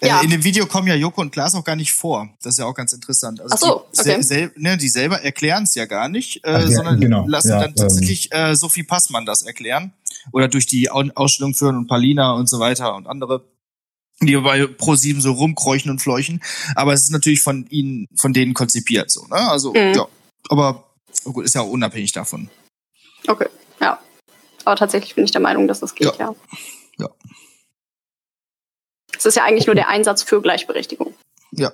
[0.02, 0.21] Ja.
[0.21, 2.30] Äh, in dem Video kommen ja Joko und Klaas auch gar nicht vor.
[2.41, 3.41] Das ist ja auch ganz interessant.
[3.41, 4.21] Also Ach so, die, okay.
[4.21, 7.28] sel sel ne, die selber erklären es ja gar nicht, äh, Ach ja, sondern genau,
[7.28, 7.75] lassen ja, dann ähm.
[7.75, 9.93] tatsächlich äh, Sophie Passmann das erklären.
[10.32, 13.43] Oder durch die Au- Ausstellung führen und Paulina und so weiter und andere,
[14.21, 16.41] die bei Pro7 so rumkräuchen und fleuchen.
[16.75, 19.25] Aber es ist natürlich von ihnen, von denen konzipiert so.
[19.28, 19.36] Ne?
[19.36, 19.93] Also, Mhm.
[19.95, 20.08] ja.
[20.49, 20.86] Aber
[21.25, 22.49] gut, ist ja auch unabhängig davon.
[23.28, 23.68] Okay, ja.
[24.69, 26.36] Aber tatsächlich bin ich der Meinung, dass das geht, ja.
[26.99, 27.10] Ja.
[29.17, 31.15] Es ist ja eigentlich nur der Einsatz für Gleichberechtigung.
[31.51, 31.71] Ja.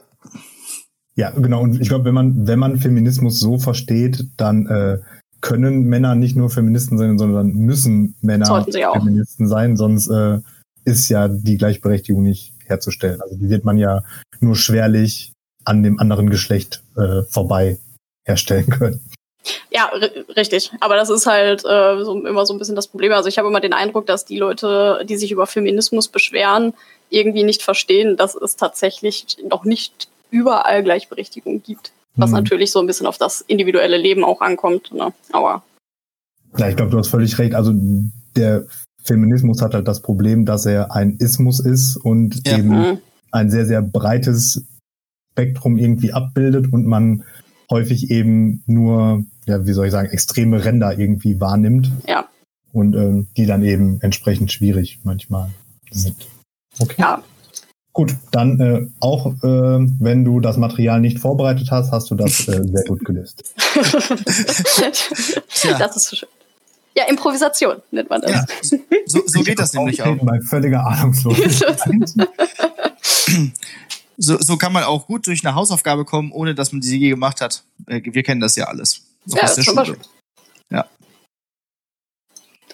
[1.16, 1.62] Ja, genau.
[1.62, 5.00] Und ich glaube, wenn man, wenn man Feminismus so versteht, dann äh,
[5.42, 8.96] können Männer nicht nur Feministen sein, sondern müssen Männer Sollten sie auch.
[8.96, 10.40] Feministen sein, sonst äh,
[10.86, 13.20] ist ja die Gleichberechtigung nicht herzustellen.
[13.20, 14.06] Also die wird man ja
[14.40, 15.34] nur schwerlich
[15.66, 17.78] an dem anderen Geschlecht äh, vorbei
[18.24, 19.02] herstellen können.
[19.72, 20.72] Ja, ri- richtig.
[20.80, 23.12] Aber das ist halt äh, so, immer so ein bisschen das Problem.
[23.14, 26.74] Also ich habe immer den Eindruck, dass die Leute, die sich über Feminismus beschweren,
[27.10, 31.92] irgendwie nicht verstehen, dass es tatsächlich noch nicht überall Gleichberechtigung gibt.
[32.16, 32.38] Was Mhm.
[32.38, 34.94] natürlich so ein bisschen auf das individuelle Leben auch ankommt.
[34.94, 35.14] Ne?
[35.32, 35.64] Aber
[36.58, 37.54] Ja, ich glaube, du hast völlig recht.
[37.54, 37.74] Also
[38.36, 38.66] der
[39.04, 42.58] Feminismus hat halt das Problem, dass er ein Ismus ist und Ja.
[42.58, 42.98] eben mh,
[43.32, 44.64] ein sehr, sehr breites
[45.34, 47.24] Spektrum irgendwie abbildet und man
[47.70, 52.28] häufig eben nur, ja, wie soll ich sagen, extreme Ränder irgendwie wahrnimmt ja,
[52.74, 55.50] und ähm, die dann eben entsprechend schwierig manchmal
[55.92, 56.28] sind.
[56.80, 57.02] Okay.
[57.02, 57.24] ja.
[57.94, 62.46] Gut, dann äh, auch äh, wenn du das Material nicht vorbereitet hast, hast du das
[62.50, 63.54] äh, sehr gut gelöst.
[65.48, 65.78] Tja.
[65.80, 66.30] Das ist so schön.
[66.98, 68.32] Ja, Improvisation nennt man das.
[68.32, 68.46] Ja.
[69.06, 70.18] So, so geht das nämlich auch.
[70.24, 71.78] Bei völliger Ahnungslosigkeit.
[74.18, 77.10] So, so kann man auch gut durch eine Hausaufgabe kommen, ohne dass man sie je
[77.10, 77.64] gemacht hat.
[77.88, 79.02] Äh, Wir kennen das ja alles.
[79.32, 79.76] Auch Ja, zum.
[79.76, 79.98] Beispiel.
[80.72, 80.86] Ja.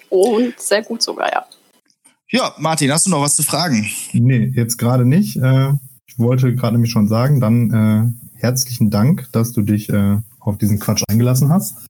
[0.08, 1.46] Und sehr gut sogar, ja.
[2.30, 3.88] ja, Martin, hast du noch was zu fragen?
[4.12, 5.36] Nee, jetzt gerade nicht.
[5.36, 5.72] Äh,
[6.06, 10.58] ich wollte gerade nämlich schon sagen, dann äh, herzlichen Dank, dass du dich äh, auf
[10.58, 11.76] diesen Quatsch eingelassen hast.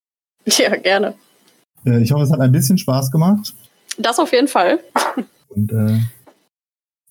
[0.46, 1.14] Ja, gerne.
[1.86, 3.54] Äh, ich hoffe, es hat ein bisschen Spaß gemacht.
[3.96, 4.80] Das auf jeden Fall.
[5.50, 6.00] Und äh,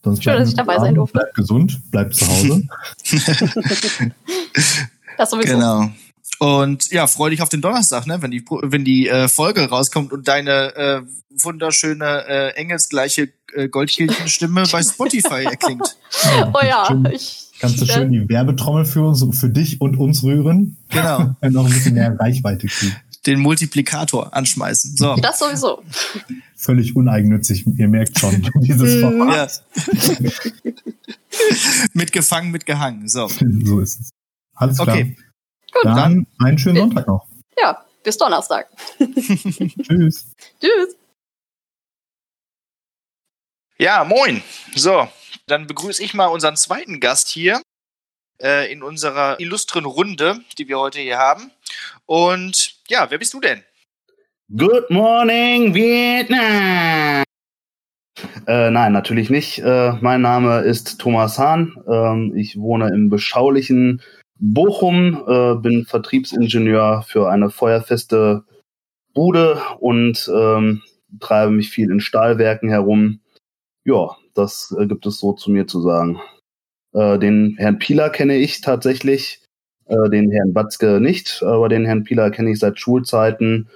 [0.04, 1.20] sonst Schön, dass ich dabei sein durfte.
[1.20, 2.64] Bleibt gesund, bleibt zu Hause.
[5.18, 5.54] Das sowieso.
[5.54, 5.92] Genau.
[6.40, 8.20] Und ja, freu dich auf den Donnerstag, ne?
[8.22, 11.02] wenn die, wenn die äh, Folge rauskommt und deine äh,
[11.44, 15.98] wunderschöne, äh, engelsgleiche äh, Goldkehlchenstimme bei Spotify erklingt.
[16.54, 17.52] Oh ja, Schön, ich.
[17.60, 20.78] kannst du ich schön die Werbetrommel für uns, für dich und uns rühren.
[20.90, 21.36] Genau.
[21.42, 22.96] Und noch ein bisschen mehr Reichweite kriegen.
[23.26, 24.98] Den Multiplikator anschmeißen.
[24.98, 25.16] So.
[25.16, 25.84] Das sowieso.
[26.56, 29.02] Völlig uneigennützig, ihr merkt schon, dieses Mhm.
[29.02, 29.64] Format.
[29.76, 30.32] Ja.
[31.94, 33.08] mitgefangen, mitgehangen.
[33.08, 33.28] So.
[33.64, 34.10] So ist es.
[34.56, 34.96] Alles klar.
[34.96, 35.16] Okay.
[35.72, 37.28] Gut, Dann einen schönen Sonntag noch.
[37.60, 38.68] Ja, bis Donnerstag.
[38.98, 40.32] Tschüss.
[40.60, 40.96] Tschüss.
[43.78, 44.42] Ja, moin.
[44.76, 45.08] So,
[45.48, 47.62] dann begrüße ich mal unseren zweiten Gast hier
[48.42, 51.52] äh, in unserer illustren Runde, die wir heute hier haben.
[52.06, 53.64] Und ja, wer bist du denn?
[54.56, 57.24] Good morning, Vietnam!
[58.48, 59.60] Äh, nein, natürlich nicht.
[59.60, 61.76] Äh, mein Name ist Thomas Hahn.
[61.88, 64.02] Ähm, ich wohne im beschaulichen
[64.40, 68.44] Bochum, äh, bin Vertriebsingenieur für eine feuerfeste
[69.14, 70.82] Bude und ähm,
[71.20, 73.20] treibe mich viel in Stahlwerken herum.
[73.86, 76.20] Ja, das äh, gibt es so zu mir zu sagen.
[76.94, 79.42] Äh, den Herrn Pieler kenne ich tatsächlich,
[79.88, 83.70] äh, den Herrn Batzke nicht, aber den Herrn Pieler kenne ich seit Schulzeiten.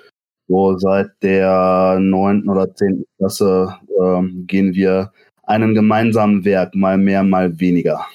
[0.47, 5.11] So seit der neunten oder zehnten Klasse ähm, gehen wir
[5.43, 8.05] einen gemeinsamen Werk, mal mehr, mal weniger.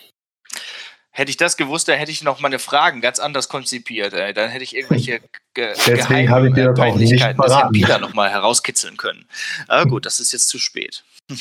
[1.10, 4.12] Hätte ich das gewusst, dann hätte ich noch meine Fragen ganz anders konzipiert.
[4.14, 4.32] Ey.
[4.32, 5.20] Dann hätte ich irgendwelche
[5.54, 7.72] ge Deswegen habe ich dir das auch nicht Peinlichkeiten des Herrn verraten.
[7.72, 9.26] Pieler nochmal herauskitzeln können.
[9.66, 11.04] Aber gut, das ist jetzt zu spät.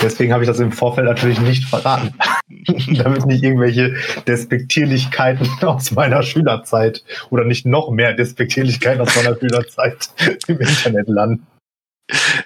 [0.00, 2.14] Deswegen habe ich das im Vorfeld natürlich nicht verraten.
[2.96, 3.94] Damit nicht irgendwelche
[4.26, 10.08] Despektierlichkeiten aus meiner Schülerzeit oder nicht noch mehr Despektierlichkeiten aus meiner Schülerzeit
[10.46, 11.46] im Internet landen.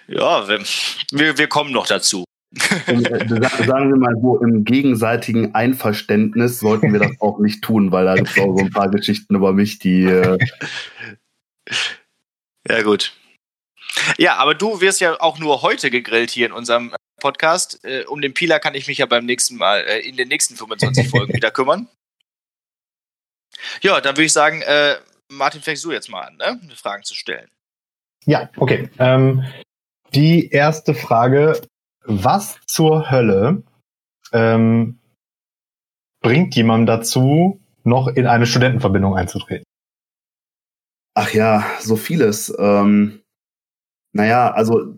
[0.07, 2.25] Ja, wir, wir, kommen noch dazu.
[2.55, 8.15] Sagen wir mal so, im gegenseitigen Einverständnis sollten wir das auch nicht tun, weil da
[8.15, 10.39] gibt es auch so ein paar Geschichten über mich, die äh,
[12.69, 13.13] Ja, gut.
[14.19, 17.85] Ja, aber du wirst ja auch nur heute gegrillt hier in unserem Podcast.
[17.85, 20.57] Äh, um den Pieler kann ich mich ja beim nächsten Mal, äh, in den nächsten
[20.57, 21.89] 25 Folgen wieder kümmern.
[23.83, 24.97] Ja, dann würde ich sagen, äh,
[25.29, 26.61] Martin, fängst du jetzt mal an, ne?
[26.77, 27.51] Fragen zu stellen.
[28.25, 28.91] Ja, okay.
[28.99, 29.45] Ähm,
[30.15, 31.61] die erste Frage:
[32.05, 33.63] Was zur Hölle
[34.33, 34.99] ähm,
[36.21, 39.65] bringt jemandem dazu, noch in eine Studentenverbindung einzutreten?
[41.15, 42.55] Ach ja, so vieles.
[42.59, 43.23] Ähm,
[44.13, 44.95] naja, also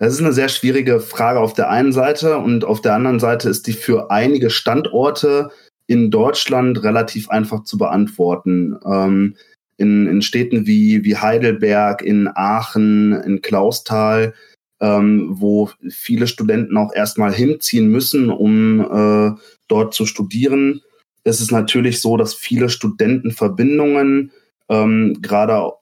[0.00, 3.50] Das ist eine sehr schwierige Frage auf der einen Seite und auf der anderen Seite
[3.50, 5.50] ist die für einige Standorte
[5.88, 8.78] in Deutschland relativ einfach zu beantworten.
[8.82, 9.36] Ähm,
[9.76, 14.32] in, in Städten wie, wie Heidelberg, in Aachen, in Klausthal,
[14.80, 20.80] ähm, wo viele Studenten auch erstmal hinziehen müssen, um äh, dort zu studieren,
[21.24, 24.32] ist es natürlich so, dass viele Studentenverbindungen
[24.70, 25.72] ähm, gerade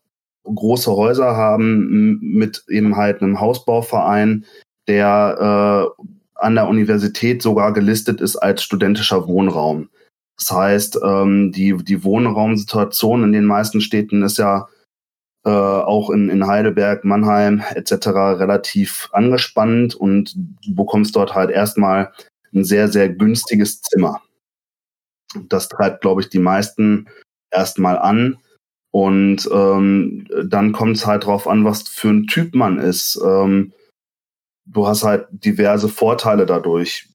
[0.55, 4.45] große Häuser haben mit eben halt einem Hausbauverein,
[4.87, 9.89] der äh, an der Universität sogar gelistet ist als studentischer Wohnraum.
[10.37, 14.69] Das heißt, ähm, die, die Wohnraumsituation in den meisten Städten ist ja
[15.45, 18.09] äh, auch in, in Heidelberg, Mannheim etc.
[18.09, 22.13] relativ angespannt und du bekommst dort halt erstmal
[22.55, 24.23] ein sehr, sehr günstiges Zimmer.
[25.49, 27.09] Das treibt, glaube ich, die meisten
[27.51, 28.39] erstmal an.
[28.91, 33.21] Und ähm, dann kommt es halt drauf an, was für ein Typ man ist.
[33.23, 33.73] Ähm,
[34.65, 37.09] du hast halt diverse Vorteile dadurch.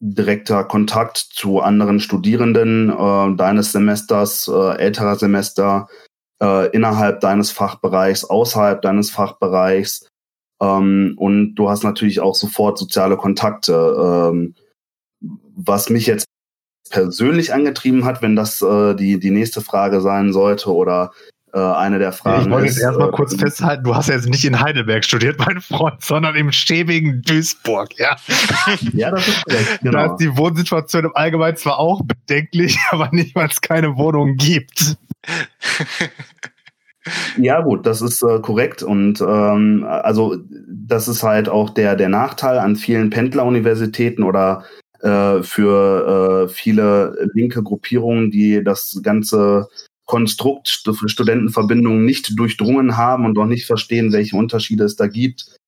[0.00, 5.88] Direkter Kontakt zu anderen Studierenden äh, deines Semesters, äh, älterer Semester,
[6.40, 10.08] äh, innerhalb deines Fachbereichs, außerhalb deines Fachbereichs.
[10.60, 14.32] Ähm, und du hast natürlich auch sofort soziale Kontakte.
[14.32, 14.54] Ähm,
[15.20, 16.26] was mich jetzt
[16.88, 21.12] persönlich angetrieben hat, wenn das äh, die, die nächste Frage sein sollte oder
[21.52, 22.44] äh, eine der Fragen.
[22.44, 25.38] Ich wollte jetzt erstmal äh, kurz festhalten, du hast ja jetzt nicht in Heidelberg studiert,
[25.38, 28.16] mein Freund, sondern im schäbigen Duisburg, ja.
[28.92, 29.92] ja, das ist korrekt, genau.
[29.92, 34.36] Da ist die Wohnsituation im Allgemeinen zwar auch bedenklich, aber nicht, weil es keine Wohnungen
[34.36, 34.96] gibt.
[37.38, 38.82] Ja, gut, das ist äh, korrekt.
[38.82, 40.36] Und ähm, also
[40.68, 44.64] das ist halt auch der, der Nachteil an vielen Pendleruniversitäten oder
[45.00, 49.68] äh, für äh, viele linke Gruppierungen, die das ganze
[50.04, 55.58] Konstrukt für Studentenverbindungen nicht durchdrungen haben und auch nicht verstehen, welche Unterschiede es da gibt.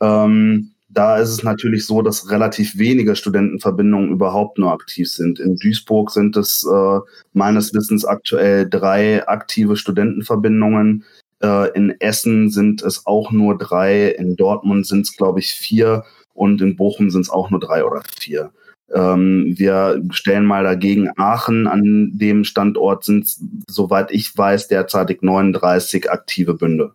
[0.00, 5.40] Ähm, da ist es natürlich so, dass relativ wenige Studentenverbindungen überhaupt nur aktiv sind.
[5.40, 6.98] In Duisburg sind es äh,
[7.32, 11.04] meines Wissens aktuell drei aktive Studentenverbindungen.
[11.42, 14.08] Äh, in Essen sind es auch nur drei.
[14.08, 16.04] In Dortmund sind es, glaube ich, vier.
[16.34, 18.52] Und in Bochum sind es auch nur drei oder vier.
[18.94, 23.26] Ähm, wir stellen mal dagegen Aachen an dem Standort sind,
[23.68, 26.94] soweit ich weiß, derzeitig 39 aktive Bünde.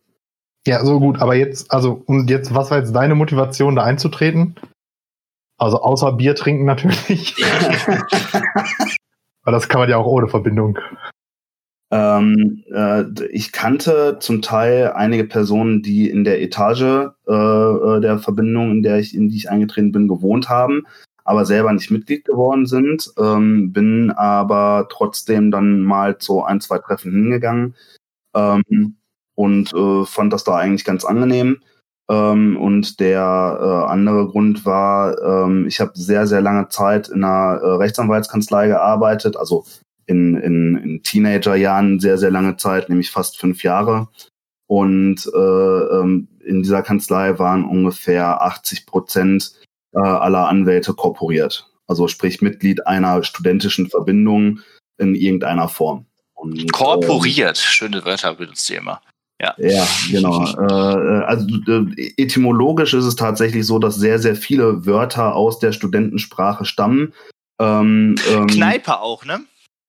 [0.65, 4.55] Ja, so gut, aber jetzt, also, und jetzt, was war jetzt deine Motivation, da einzutreten?
[5.57, 7.35] Also außer Bier trinken natürlich.
[9.41, 10.77] Aber das kann man ja auch ohne Verbindung.
[11.89, 18.19] Ähm, äh, ich kannte zum Teil einige Personen, die in der Etage äh, äh, der
[18.19, 20.85] Verbindung, in der ich, in die ich eingetreten bin, gewohnt haben,
[21.27, 23.11] aber selber nicht Mitglied geworden sind.
[23.19, 27.75] Ähm, bin aber trotzdem dann mal zu ein, zwei Treffen hingegangen.
[28.33, 28.95] Ähm,
[29.35, 31.61] und äh, fand das da eigentlich ganz angenehm.
[32.09, 37.25] Ähm, und der äh, andere Grund war, ähm, ich habe sehr, sehr lange Zeit in
[37.25, 39.65] einer äh, Rechtsanwaltskanzlei gearbeitet, also
[40.05, 44.07] in, in, in Teenagerjahren sehr, sehr lange Zeit, nämlich fast fünf Jahre.
[44.67, 51.69] Und äh, ähm, in dieser Kanzlei waren ungefähr 80 Prozent äh, aller Anwälte korporiert.
[51.87, 54.59] Also sprich Mitglied einer studentischen Verbindung
[54.97, 56.05] in irgendeiner Form.
[56.33, 59.01] Und, korporiert, ähm, schöne Wörter benutzt ihr immer.
[59.41, 60.45] Ja, ja genau.
[60.57, 65.71] Äh, also äh, etymologisch ist es tatsächlich so, dass sehr, sehr viele Wörter aus der
[65.71, 67.13] Studentensprache stammen.
[67.59, 69.41] Ähm, ähm, Kneipe auch, ne?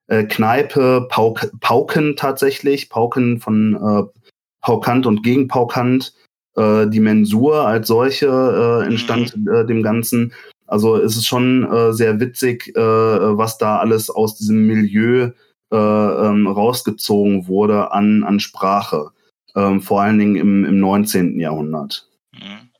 [0.06, 4.20] Äh, Kneipe, Pauk, Pauken tatsächlich, Pauken von äh,
[4.60, 6.14] Paukant und Gegenpaukant.
[6.14, 6.17] Äh,
[6.58, 9.48] die Mensur als solche äh, entstand mhm.
[9.48, 10.32] äh, dem Ganzen.
[10.66, 15.30] Also es ist schon äh, sehr witzig, äh, was da alles aus diesem Milieu
[15.70, 19.12] äh, ähm, rausgezogen wurde an, an Sprache
[19.54, 21.40] ähm, vor allen Dingen im, im 19.
[21.40, 22.08] Jahrhundert.
[22.32, 22.70] Mhm.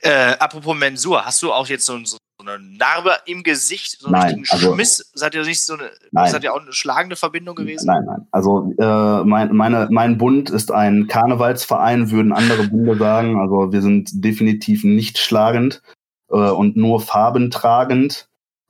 [0.00, 2.16] Äh, apropos Mensur, hast du auch jetzt so, so,
[2.48, 5.10] eine Narbe im Gesicht, so einen nein, also, Schmiss?
[5.14, 6.30] Seid ihr nicht so eine, nein.
[6.30, 7.86] seid ihr auch eine schlagende Verbindung gewesen?
[7.86, 8.26] Nein, nein.
[8.30, 13.38] Also äh, mein, meine, mein Bund ist ein Karnevalsverein, würden andere Bunde sagen.
[13.38, 15.82] Also wir sind definitiv nicht schlagend
[16.30, 18.28] äh, und nur farbentragend.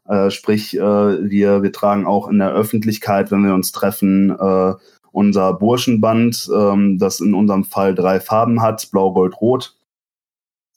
[0.09, 4.75] Äh, sprich, äh, wir, wir tragen auch in der Öffentlichkeit, wenn wir uns treffen, äh,
[5.13, 9.75] unser Burschenband, ähm, das in unserem Fall drei Farben hat, blau, gold, rot.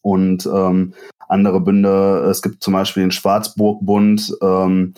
[0.01, 0.93] Und ähm,
[1.31, 4.93] andere Bünde, es gibt zum Beispiel den Schwarzburg-Bund ähm,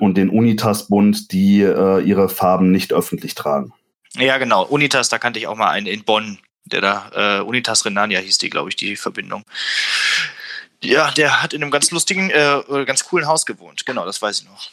[0.00, 3.72] und den Unitas-Bund, die äh, ihre Farben nicht öffentlich tragen.
[4.16, 4.64] Ja, genau.
[4.64, 8.38] Unitas, da kannte ich auch mal einen in Bonn, der da, äh, Unitas Renania hieß
[8.38, 9.44] die, glaube ich, die Verbindung.
[10.82, 13.86] Ja, der hat in einem ganz lustigen, äh, ganz coolen Haus gewohnt.
[13.86, 14.70] Genau, das weiß ich noch.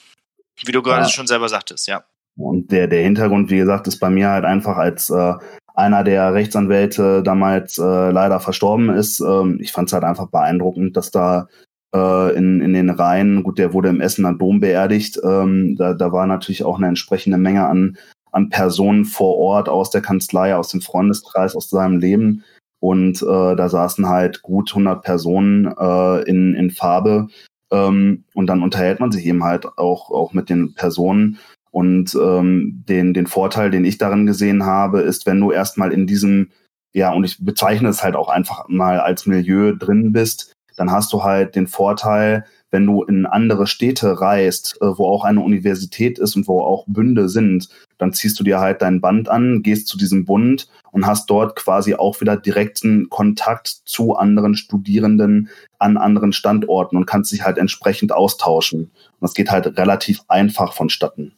[0.65, 1.10] Wie du gerade ja.
[1.10, 2.04] schon selber sagtest, ja.
[2.36, 5.34] Und der, der Hintergrund, wie gesagt, ist bei mir halt einfach als äh,
[5.80, 9.20] einer der Rechtsanwälte damals äh, leider verstorben ist.
[9.20, 11.48] Ähm, ich fand es halt einfach beeindruckend, dass da
[11.96, 16.12] äh, in, in den Reihen, gut, der wurde im Essener Dom beerdigt, ähm, da, da
[16.12, 17.98] war natürlich auch eine entsprechende Menge an,
[18.32, 22.44] an Personen vor Ort aus der Kanzlei, aus dem Freundeskreis, aus seinem Leben.
[22.80, 27.28] Und äh, da saßen halt gut 100 Personen äh, in, in Farbe.
[27.72, 31.39] Ähm, und dann unterhält man sich eben halt auch, auch mit den Personen.
[31.71, 36.08] Und ähm, den, den Vorteil, den ich darin gesehen habe, ist, wenn du erstmal in
[36.08, 36.49] diesem,
[36.93, 41.12] ja, und ich bezeichne es halt auch einfach mal als Milieu drin bist, dann hast
[41.12, 46.19] du halt den Vorteil, wenn du in andere Städte reist, äh, wo auch eine Universität
[46.19, 49.88] ist und wo auch Bünde sind, dann ziehst du dir halt dein Band an, gehst
[49.88, 55.97] zu diesem Bund und hast dort quasi auch wieder direkten Kontakt zu anderen Studierenden an
[55.97, 58.84] anderen Standorten und kannst dich halt entsprechend austauschen.
[58.84, 61.34] Und das geht halt relativ einfach vonstatten.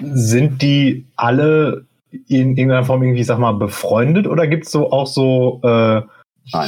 [0.00, 1.84] Sind die alle
[2.28, 6.02] in irgendeiner Form irgendwie, ich sag mal, befreundet oder gibt es so auch so äh.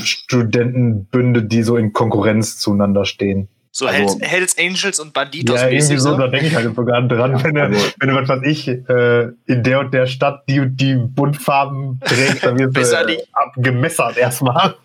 [0.05, 3.49] Studentenbünde, die so in Konkurrenz zueinander stehen?
[3.73, 6.19] So Also- Hells, Hells Angels und Banditos Ja, irgendwie so, so.
[6.19, 9.29] da denke ich halt sogar dran, wenn, du, also- wenn du, was weiß ich, äh,
[9.47, 14.75] in der und der Stadt die und die Buntfarben trägst, dann du äh, abgemessert erstmal.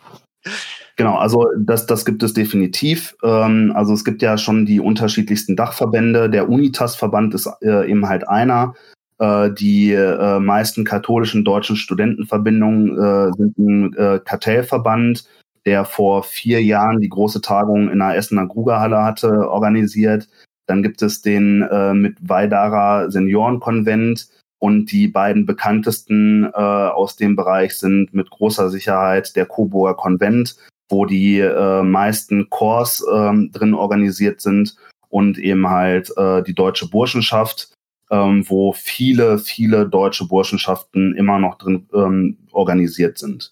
[0.97, 3.15] Genau, also das, das gibt es definitiv.
[3.23, 6.29] Ähm, also es gibt ja schon die unterschiedlichsten Dachverbände.
[6.29, 8.73] Der Unitas-Verband ist äh, eben halt einer.
[9.19, 15.25] Äh, die äh, meisten katholischen deutschen Studentenverbindungen äh, sind ein äh, Kartellverband,
[15.65, 20.29] der vor vier Jahren die große Tagung in der Essener Grugerhalle hatte organisiert.
[20.67, 24.27] Dann gibt es den äh, mit Weidarer Seniorenkonvent
[24.59, 30.55] und die beiden bekanntesten äh, aus dem Bereich sind mit großer Sicherheit der Coburger Konvent,
[30.89, 34.75] wo die äh, meisten Chors ähm, drin organisiert sind
[35.09, 37.73] und eben halt äh, die deutsche Burschenschaft,
[38.11, 43.51] ähm, wo viele, viele deutsche Burschenschaften immer noch drin ähm, organisiert sind.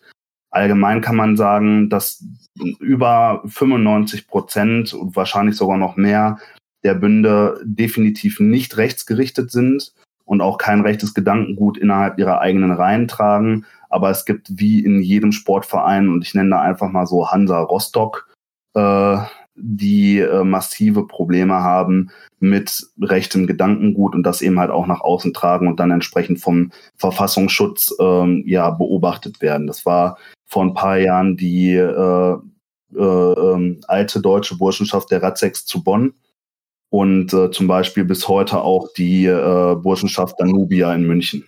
[0.51, 2.23] Allgemein kann man sagen, dass
[2.79, 6.37] über 95 Prozent und wahrscheinlich sogar noch mehr
[6.83, 9.93] der Bünde definitiv nicht rechtsgerichtet sind
[10.25, 13.65] und auch kein rechtes Gedankengut innerhalb ihrer eigenen Reihen tragen.
[13.93, 17.61] Aber es gibt wie in jedem Sportverein, und ich nenne da einfach mal so Hansa
[17.61, 18.27] Rostock,
[18.75, 19.17] äh,
[19.55, 25.33] die äh, massive Probleme haben mit rechtem Gedankengut und das eben halt auch nach außen
[25.33, 29.67] tragen und dann entsprechend vom Verfassungsschutz ähm, ja beobachtet werden.
[29.67, 32.37] Das war vor ein paar Jahren die äh,
[32.95, 36.13] äh, ähm, alte deutsche Burschenschaft der Ratzex zu Bonn
[36.89, 41.47] und äh, zum Beispiel bis heute auch die äh, Burschenschaft Danubia in München.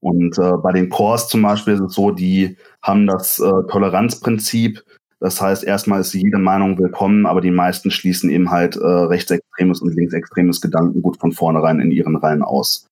[0.00, 4.82] Und äh, bei den Chors zum Beispiel ist es so, die haben das äh, Toleranzprinzip.
[5.20, 9.82] Das heißt, erstmal ist jede Meinung willkommen, aber die meisten schließen eben halt äh, rechtsextremes
[9.82, 12.86] und linksextremes Gedankengut von vornherein in ihren Reihen aus.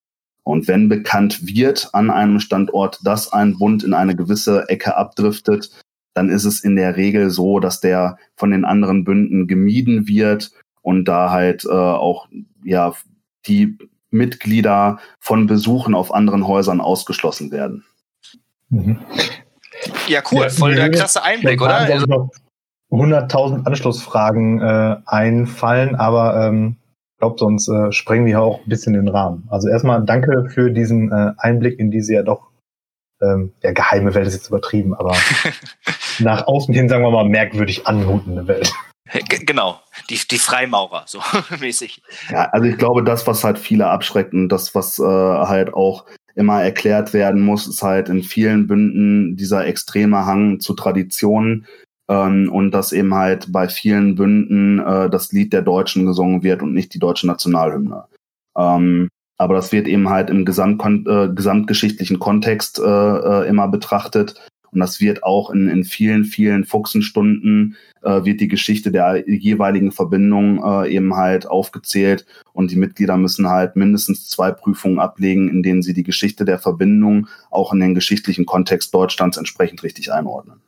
[0.45, 5.71] Und wenn bekannt wird an einem Standort, dass ein Bund in eine gewisse Ecke abdriftet,
[6.15, 10.51] dann ist es in der Regel so, dass der von den anderen Bünden gemieden wird
[10.83, 12.29] und da halt äh, auch
[12.65, 12.93] ja
[13.47, 13.79] die
[14.11, 17.85] Mitglieder von Besuchen auf anderen Häusern ausgeschlossen werden.
[20.07, 20.43] Ja, cool.
[20.43, 21.77] Ja, Voll der krasse Einblick, oder?
[21.77, 22.31] Also, noch
[22.91, 26.77] 100.000 Anschlussfragen äh, einfallen, aber ähm,
[27.15, 29.47] ich glaube, sonst äh, sprengen wir auch ein bisschen den Rahmen.
[29.51, 32.49] Also erstmal danke für diesen äh, Einblick in diese ja doch,
[33.21, 35.15] ähm, ja, geheime Welt ist jetzt übertrieben, aber
[36.21, 38.73] nach außen hin, sagen wir mal, merkwürdig anmutende Welt.
[39.13, 39.81] G- genau.
[40.11, 41.21] Die, die Freimaurer, so
[41.61, 42.03] mäßig.
[42.31, 46.05] Ja, also ich glaube, das, was halt viele abschreckt und das, was äh, halt auch
[46.35, 51.67] immer erklärt werden muss, ist halt in vielen Bünden dieser extreme Hang zu Traditionen
[52.09, 56.63] ähm, und dass eben halt bei vielen Bünden äh, das Lied der Deutschen gesungen wird
[56.63, 58.05] und nicht die deutsche Nationalhymne.
[58.57, 64.35] Ähm, aber das wird eben halt im Gesamtkon äh, gesamtgeschichtlichen Kontext äh, äh, immer betrachtet.
[64.73, 69.93] Und das wird auch in, in vielen, vielen Fuchsenstunden äh, wird die Geschichte der jeweiligen
[69.93, 72.27] Verbindung äh, eben halt aufgezählt.
[72.53, 76.59] Und die Mitglieder müssen halt mindestens zwei Prüfungen ablegen, in denen sie die Geschichte der
[76.59, 80.61] Verbindung auch in den geschichtlichen Kontext Deutschlands entsprechend richtig einordnen.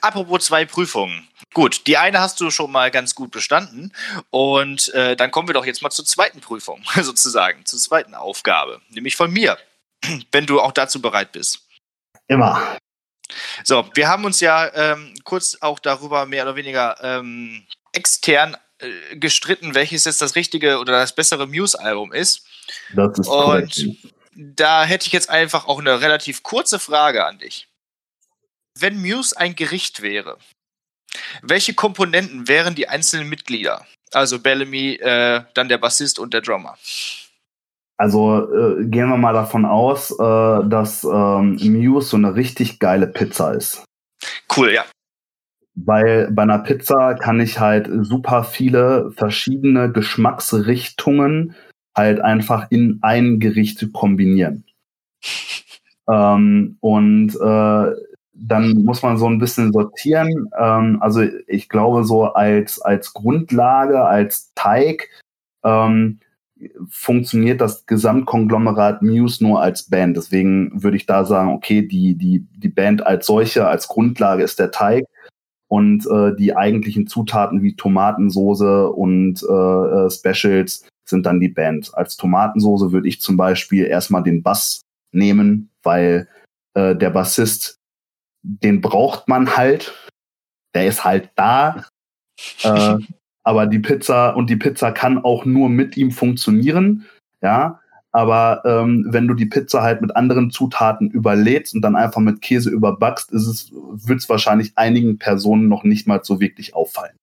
[0.00, 1.28] Apropos zwei Prüfungen.
[1.54, 3.92] Gut, die eine hast du schon mal ganz gut bestanden.
[4.30, 8.80] Und äh, dann kommen wir doch jetzt mal zur zweiten Prüfung, sozusagen, zur zweiten Aufgabe,
[8.90, 9.56] nämlich von mir,
[10.32, 11.66] wenn du auch dazu bereit bist.
[12.28, 12.78] Immer.
[13.64, 19.16] So, wir haben uns ja ähm, kurz auch darüber mehr oder weniger ähm, extern äh,
[19.16, 22.46] gestritten, welches jetzt das richtige oder das bessere Muse-Album ist.
[22.94, 23.86] Das ist Und korrekt.
[24.34, 27.68] da hätte ich jetzt einfach auch eine relativ kurze Frage an dich.
[28.78, 30.38] Wenn Muse ein Gericht wäre,
[31.42, 33.86] welche Komponenten wären die einzelnen Mitglieder?
[34.12, 36.78] Also Bellamy, äh, dann der Bassist und der Drummer.
[37.98, 40.14] Also äh, gehen wir mal davon aus, äh,
[40.68, 43.84] dass ähm, Muse so eine richtig geile Pizza ist.
[44.56, 44.84] Cool, ja.
[45.74, 51.54] Weil bei einer Pizza kann ich halt super viele verschiedene Geschmacksrichtungen
[51.96, 54.64] halt einfach in ein Gericht kombinieren.
[56.10, 57.92] Ähm, und äh,
[58.32, 60.48] dann muss man so ein bisschen sortieren.
[60.58, 65.10] Ähm, also ich glaube, so als, als Grundlage, als Teig
[65.64, 66.20] ähm,
[66.88, 70.16] funktioniert das Gesamtkonglomerat Muse nur als Band.
[70.16, 74.58] Deswegen würde ich da sagen, okay, die, die, die Band als solche, als Grundlage ist
[74.58, 75.04] der Teig
[75.68, 81.94] und äh, die eigentlichen Zutaten wie Tomatensoße und äh, äh, Specials sind dann die Band.
[81.94, 84.80] Als Tomatensoße würde ich zum Beispiel erstmal den Bass
[85.12, 86.28] nehmen, weil
[86.74, 87.76] äh, der Bassist,
[88.42, 89.94] den braucht man halt.
[90.74, 91.84] Der ist halt da.
[92.62, 92.96] äh,
[93.48, 97.06] aber die Pizza und die Pizza kann auch nur mit ihm funktionieren.
[97.40, 97.80] Ja,
[98.12, 102.42] aber ähm, wenn du die Pizza halt mit anderen Zutaten überlädst und dann einfach mit
[102.42, 107.16] Käse überbackst, ist es, wird es wahrscheinlich einigen Personen noch nicht mal so wirklich auffallen.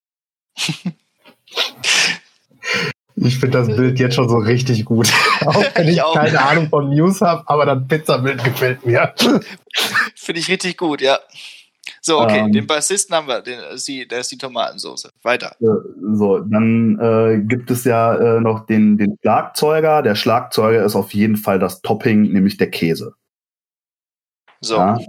[3.18, 5.10] Ich finde das Bild jetzt schon so richtig gut.
[5.46, 6.16] auch wenn ich, Ich auch.
[6.16, 9.14] keine Ahnung von News habe, aber das Pizzabild gefällt mir.
[10.16, 11.20] Finde ich richtig gut, ja.
[12.08, 12.52] So, okay, Ähm.
[12.52, 15.10] den Bassisten haben wir, den, das ist die, der ist die Tomatensauce.
[15.24, 15.56] Weiter.
[15.60, 15.66] Äh,
[16.14, 20.04] So, dann äh, gibt es ja äh, noch den, den Schlagzeuger.
[20.04, 23.16] Der Schlagzeuger ist auf jeden Fall das Topping, nämlich der Käse.
[24.62, 25.00] So, Ja,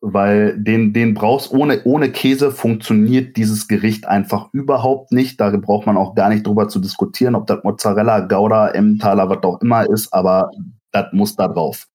[0.00, 5.40] weil den, den brauchst ohne, ohne Käse funktioniert dieses Gericht einfach überhaupt nicht.
[5.40, 9.44] Da braucht man auch gar nicht drüber zu diskutieren, ob das Mozzarella, Gouda, Emmentaler, was
[9.44, 10.50] auch immer ist, aber
[10.90, 11.86] das muss da drauf.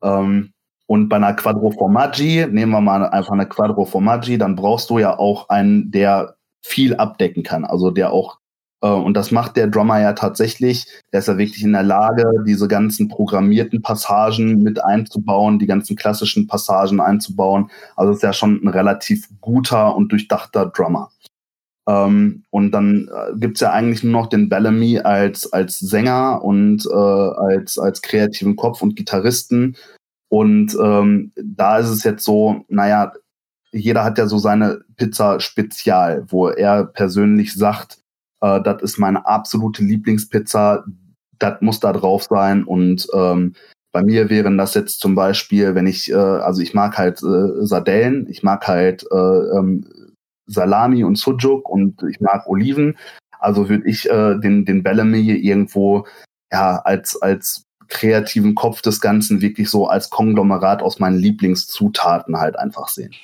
[0.00, 0.52] Ähm,
[0.88, 4.98] und bei einer Quattro Formaggi, nehmen wir mal einfach eine Quattro Formaggi, dann brauchst du
[4.98, 8.38] ja auch einen, der viel abdecken kann, also der auch
[8.80, 10.86] äh, und das macht der Drummer ja tatsächlich.
[11.12, 15.94] Der ist ja wirklich in der Lage, diese ganzen programmierten Passagen mit einzubauen, die ganzen
[15.94, 17.70] klassischen Passagen einzubauen.
[17.96, 21.10] Also ist ja schon ein relativ guter und durchdachter Drummer.
[21.86, 26.86] Ähm, und dann äh, gibt's ja eigentlich nur noch den Bellamy als, als Sänger und
[26.86, 29.76] äh, als, als kreativen Kopf und Gitarristen.
[30.28, 33.12] Und ähm, da ist es jetzt so, naja,
[33.72, 37.98] jeder hat ja so seine Pizza Spezial, wo er persönlich sagt,
[38.40, 40.84] äh, das ist meine absolute Lieblingspizza,
[41.38, 42.64] das muss da drauf sein.
[42.64, 43.54] Und ähm,
[43.92, 47.64] bei mir wären das jetzt zum Beispiel, wenn ich, äh, also ich mag halt äh,
[47.64, 49.86] Sardellen, ich mag halt äh, ähm,
[50.46, 52.96] Salami und Sujuk und ich mag Oliven.
[53.38, 56.06] Also würde ich äh, den, den Bellamy irgendwo
[56.50, 62.58] ja als, als kreativen Kopf des Ganzen wirklich so als Konglomerat aus meinen Lieblingszutaten halt
[62.58, 63.14] einfach sehen.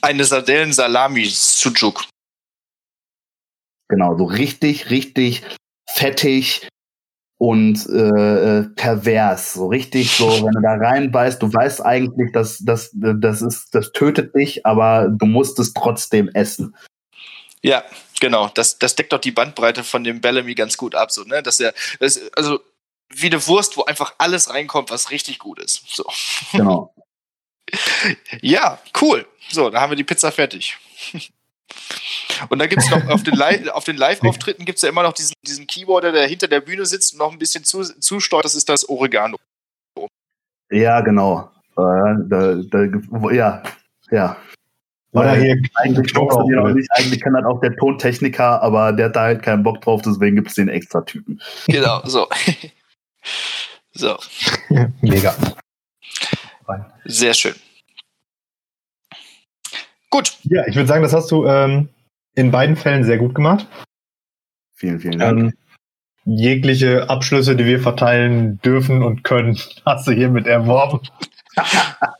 [0.00, 2.04] eine Sardellen-Salami-Sujuk.
[3.88, 5.42] Genau, so richtig, richtig
[5.88, 6.68] fettig
[7.38, 9.54] und äh, äh, pervers.
[9.54, 13.92] So richtig so, wenn du da reinbeißt, du weißt eigentlich, dass das, das ist, das
[13.92, 16.76] tötet dich, aber du musst es trotzdem essen.
[17.62, 17.82] Ja,
[18.20, 18.50] genau.
[18.54, 21.10] Das, das deckt doch die Bandbreite von dem Bellamy ganz gut ab.
[21.10, 21.42] So, ne?
[21.42, 22.60] Dass er, das, also
[23.10, 25.82] wie eine Wurst, wo einfach alles reinkommt, was richtig gut ist.
[25.88, 26.04] So.
[26.52, 26.94] Genau.
[28.40, 29.26] Ja, cool.
[29.50, 30.78] So, da haben wir die Pizza fertig.
[32.48, 35.02] Und da gibt es noch auf den, Li auf den Live-Auftritten gibt es ja immer
[35.02, 38.44] noch diesen, diesen Keyboarder, der hinter der Bühne sitzt und noch ein bisschen zu, zusteuert.
[38.44, 39.36] Das ist das Oregano.
[40.70, 41.50] Ja, genau.
[41.76, 43.62] Äh, da, da, ja,
[44.10, 44.36] ja.
[45.12, 49.06] Oder Weil hier eigentlich den auch nicht, eigentlich kann das auch der Tontechniker, aber der
[49.06, 51.40] hat da halt keinen Bock drauf, deswegen gibt es den extra Typen.
[51.66, 52.28] Genau, so.
[53.92, 54.18] So,
[55.00, 55.34] Mega.
[57.04, 57.54] sehr schön.
[60.10, 61.88] Gut, Ja, ich würde sagen, das hast du ähm,
[62.34, 63.66] in beiden Fällen sehr gut gemacht.
[64.74, 65.38] Vielen, vielen Dank.
[65.38, 65.52] Ähm,
[66.24, 71.00] jegliche Abschlüsse, die wir verteilen dürfen und können, hast du hiermit erworben.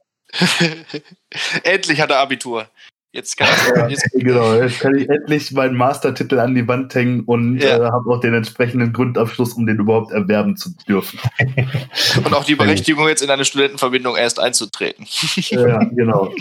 [1.64, 2.68] endlich hat er Abitur.
[3.10, 7.22] Jetzt kann er, jetzt, Genau, jetzt kann ich endlich meinen Mastertitel an die Wand hängen
[7.22, 7.78] und Ja.
[7.78, 11.18] äh, habe auch den entsprechenden Grundabschluss, um den überhaupt erwerben zu dürfen.
[12.24, 15.06] und auch die Berechtigung, jetzt in eine Studentenverbindung erst einzutreten.
[15.36, 16.32] ja, genau.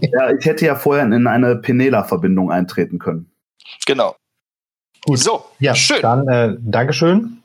[0.00, 3.30] Ja, ich hätte ja vorher in eine Penela-Verbindung eintreten können.
[3.84, 4.14] Genau.
[5.04, 5.18] Gut.
[5.18, 6.00] So, Ja, schön.
[6.02, 7.38] dann äh, Dankeschön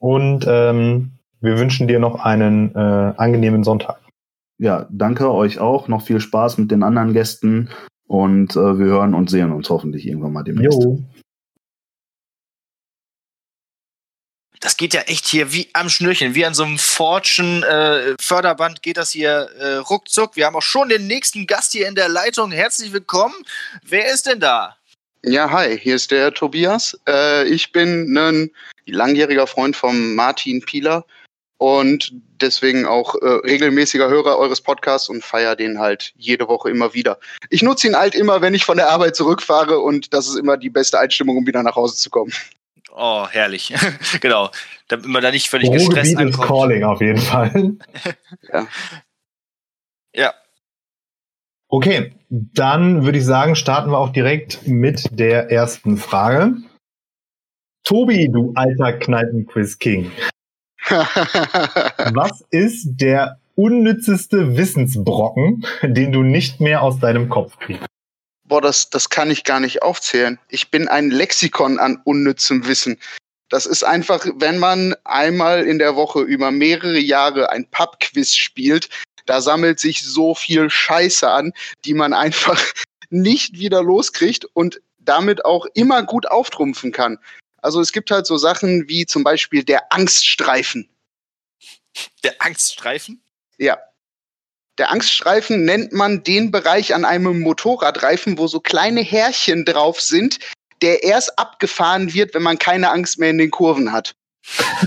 [0.00, 2.78] und ähm, wir wünschen dir noch einen äh,
[3.16, 4.00] angenehmen Sonntag.
[4.58, 5.86] Ja, danke euch auch.
[5.86, 7.68] Noch viel Spaß mit den anderen Gästen
[8.06, 10.82] und äh, wir hören und sehen uns hoffentlich irgendwann mal demnächst.
[10.82, 11.02] Jo.
[14.60, 18.82] Das geht ja echt hier wie am Schnürchen, wie an so einem Fortune äh, Förderband
[18.82, 20.34] geht das hier äh, ruckzuck.
[20.34, 22.50] Wir haben auch schon den nächsten Gast hier in der Leitung.
[22.50, 23.34] Herzlich willkommen.
[23.82, 24.76] Wer ist denn da?
[25.22, 26.98] Ja, hi, hier ist der Tobias.
[27.06, 28.50] Äh, ich bin ein
[28.86, 31.04] langjähriger Freund von Martin Pieler
[31.58, 36.92] und deswegen auch äh, regelmäßiger Hörer eures Podcasts und feiere den halt jede Woche immer
[36.92, 37.18] wieder.
[37.50, 40.56] Ich nutze ihn halt immer, wenn ich von der Arbeit zurückfahre und das ist immer
[40.56, 42.32] die beste Einstimmung, um wieder nach Hause zu kommen.
[42.94, 43.74] Oh, herrlich.
[44.20, 44.50] genau.
[44.88, 46.48] Damit man da nicht völlig gestresst Ruhrgebiet ist ankommt.
[46.48, 47.76] Calling auf jeden Fall.
[50.16, 50.32] Ja.
[51.68, 56.56] Okay, dann würde ich sagen, starten wir auch direkt mit der ersten Frage.
[57.84, 60.10] Tobi, du alter Kneipenquiz-King.
[62.14, 67.86] Was ist der unnützeste Wissensbrocken, den du nicht mehr aus deinem Kopf kriegst?
[68.44, 70.38] Boah, das, das kann ich gar nicht aufzählen.
[70.48, 72.98] Ich bin ein Lexikon an unnützem Wissen.
[73.48, 78.88] Das ist einfach, wenn man einmal in der Woche über mehrere Jahre ein Pub-Quiz spielt,
[79.24, 81.52] da sammelt sich so viel Scheiße an,
[81.84, 82.62] die man einfach
[83.10, 87.18] nicht wieder loskriegt und damit auch immer gut auftrumpfen kann.
[87.58, 90.88] Also es gibt halt so Sachen wie zum Beispiel der Angststreifen.
[92.22, 93.22] Der Angststreifen?
[93.58, 93.78] Ja.
[94.78, 100.38] Der Angststreifen nennt man den Bereich an einem Motorradreifen, wo so kleine Härchen drauf sind,
[100.82, 104.14] der erst abgefahren wird, wenn man keine Angst mehr in den Kurven hat.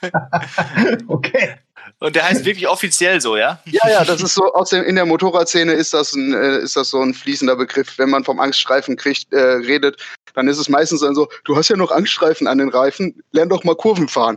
[1.08, 1.56] okay.
[2.00, 3.60] Und der heißt wirklich offiziell so, ja?
[3.66, 6.76] Ja, ja, das ist so aus dem, in der Motorradszene ist das ein, äh, ist
[6.76, 7.98] das so ein fließender Begriff.
[7.98, 9.96] Wenn man vom Angststreifen kriegt, äh, redet,
[10.34, 13.48] dann ist es meistens dann so, du hast ja noch Angststreifen an den Reifen, lern
[13.48, 14.36] doch mal Kurven fahren.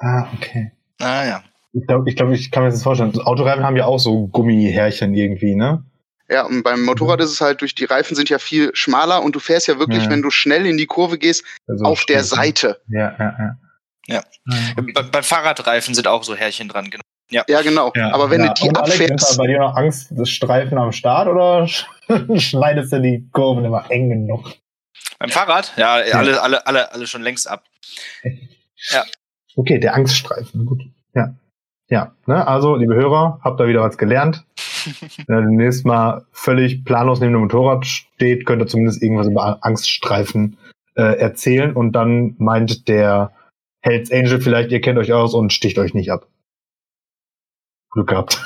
[0.00, 0.72] Ah, okay.
[1.00, 1.44] Ah, ja.
[1.72, 3.18] Ich glaube, ich, glaub, ich kann mir das vorstellen.
[3.20, 5.84] Autoreifen haben ja auch so Gummihärchen irgendwie, ne?
[6.28, 9.36] Ja, und beim Motorrad ist es halt durch die Reifen sind ja viel schmaler und
[9.36, 10.10] du fährst ja wirklich, Ja.
[10.10, 12.24] wenn du schnell in die Kurve gehst, Also auf der?
[12.24, 12.80] Seite.
[12.88, 13.56] Ja, ja, ja.
[14.06, 14.22] Ja.
[14.48, 17.02] Ah, Be beim Fahrradreifen sind auch so Härchen dran, genau.
[17.30, 17.44] Ja.
[17.48, 17.92] Ja, genau.
[17.96, 18.52] Ja, Aber wenn ja.
[18.52, 21.28] du die Und Alex, ist da abfährst, bei dir noch Angst, das Streifen am Start
[21.28, 21.66] oder
[22.38, 24.52] schneidest du die Kurven immer eng genug?
[25.18, 25.72] Beim Fahrrad?
[25.76, 27.64] Ja, alle, alle, alle, alle schon längst ab.
[29.56, 30.82] Okay, der Angststreifen, gut.
[31.14, 31.34] Ja.
[31.88, 32.46] Ja, ne?
[32.46, 34.44] also, liebe Hörer, habt ihr wieder was gelernt.
[35.26, 39.58] Wenn ihr demnächst mal völlig planlos neben dem Motorrad steht, könnt ihr zumindest irgendwas über
[39.62, 40.58] Angststreifen
[40.96, 43.32] äh, erzählen und dann meint der
[43.86, 46.28] Hells Angel vielleicht, ihr kennt euch aus und sticht euch nicht ab.
[47.92, 48.44] Glück gehabt.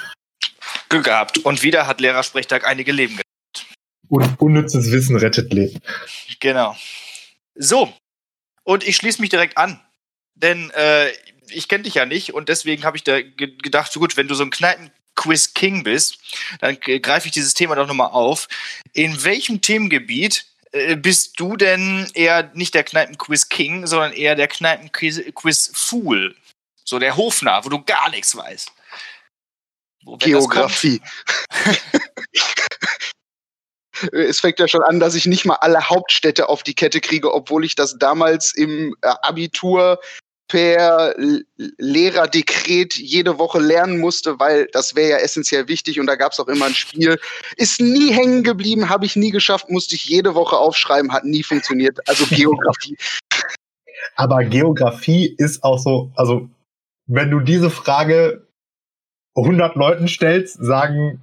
[0.91, 1.38] Glück gehabt.
[1.38, 3.76] Und wieder hat Lehrersprechtag einige Leben gerettet.
[4.11, 5.80] Un unnützes Wissen rettet Leben.
[6.41, 6.76] Genau.
[7.55, 7.91] So.
[8.64, 9.80] Und ich schließe mich direkt an.
[10.34, 11.09] Denn äh,
[11.49, 14.28] ich kenne dich ja nicht und deswegen habe ich da ge gedacht, so gut, wenn
[14.28, 16.18] du so ein Kneipen-Quiz-King bist,
[16.61, 18.47] dann greife ich dieses Thema doch nochmal auf.
[18.93, 20.49] In welchem Themengebiet
[20.96, 26.36] bist du denn eher nicht der Kneipen-Quiz-King, sondern eher der Kneipen-Quiz-Fool?
[26.84, 28.72] So der Hofner, wo du gar nichts weißt.
[30.04, 31.00] Wo, Geografie.
[34.12, 37.32] es fängt ja schon an, dass ich nicht mal alle Hauptstädte auf die Kette kriege,
[37.32, 40.00] obwohl ich das damals im äh, Abitur
[40.51, 41.14] per
[41.78, 46.40] Lehrerdekret jede Woche lernen musste, weil das wäre ja essentiell wichtig und da gab es
[46.40, 47.18] auch immer ein Spiel.
[47.57, 51.44] Ist nie hängen geblieben, habe ich nie geschafft, musste ich jede Woche aufschreiben, hat nie
[51.44, 51.98] funktioniert.
[52.09, 52.96] Also Geografie.
[54.16, 56.48] Aber Geografie ist auch so, also
[57.07, 58.48] wenn du diese Frage
[59.36, 61.20] 100 Leuten stellst, sagen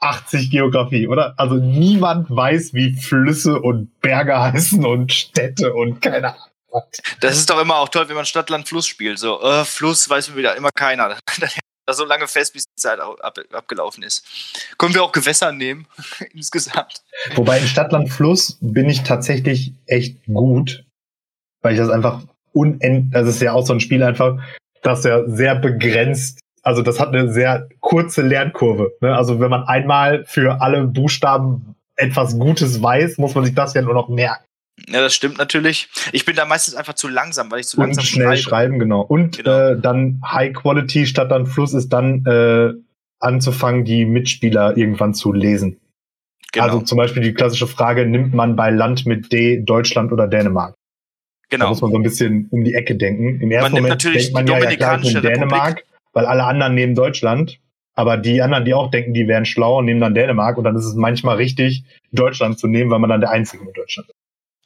[0.00, 1.34] 80 Geografie, oder?
[1.38, 6.49] Also niemand weiß, wie Flüsse und Berge heißen und Städte und keine Ahnung.
[7.20, 9.18] Das ist doch immer auch toll, wenn man Stadt, Land, Fluss spielt.
[9.18, 11.08] So, äh, Fluss weiß wieder immer keiner.
[11.40, 11.50] Dann
[11.90, 14.24] das so lange fest, bis die Zeit ab, abgelaufen ist.
[14.78, 15.86] Können wir auch Gewässer nehmen,
[16.34, 17.02] insgesamt.
[17.34, 20.84] Wobei in Stadtland Fluss bin ich tatsächlich echt gut,
[21.62, 24.38] weil ich das einfach unend, das ist ja auch so ein Spiel einfach,
[24.82, 28.92] das ja sehr begrenzt, also das hat eine sehr kurze Lernkurve.
[29.00, 29.14] Ne?
[29.14, 33.82] Also wenn man einmal für alle Buchstaben etwas Gutes weiß, muss man sich das ja
[33.82, 34.44] nur noch merken.
[34.88, 35.88] Ja, das stimmt natürlich.
[36.12, 38.38] Ich bin da meistens einfach zu langsam, weil ich zu Und langsam schnell schreibe.
[38.38, 39.02] schreiben, genau.
[39.02, 39.70] Und Genau.
[39.70, 42.72] Äh, dann High Quality Stadtland Fluss ist dann äh,
[43.18, 45.78] anzufangen, die Mitspieler irgendwann zu lesen.
[46.52, 50.26] Genau, Also zum Beispiel die klassische Frage, nimmt man bei Land mit D Deutschland oder
[50.26, 50.74] Dänemark?
[51.48, 51.68] Da genau.
[51.70, 53.40] muss man so ein bisschen um die Ecke denken.
[53.40, 56.44] Im ersten nimmt Moment natürlich denkt man die ja, ja klar, ich Dänemark, weil alle
[56.44, 57.60] anderen nehmen Deutschland.
[57.94, 60.56] Aber die anderen, die auch denken, die wären schlau, nehmen dann Dänemark.
[60.56, 63.76] Und dann ist es manchmal richtig, Deutschland zu nehmen, weil man dann der Einzige mit
[63.76, 64.19] Deutschland ist.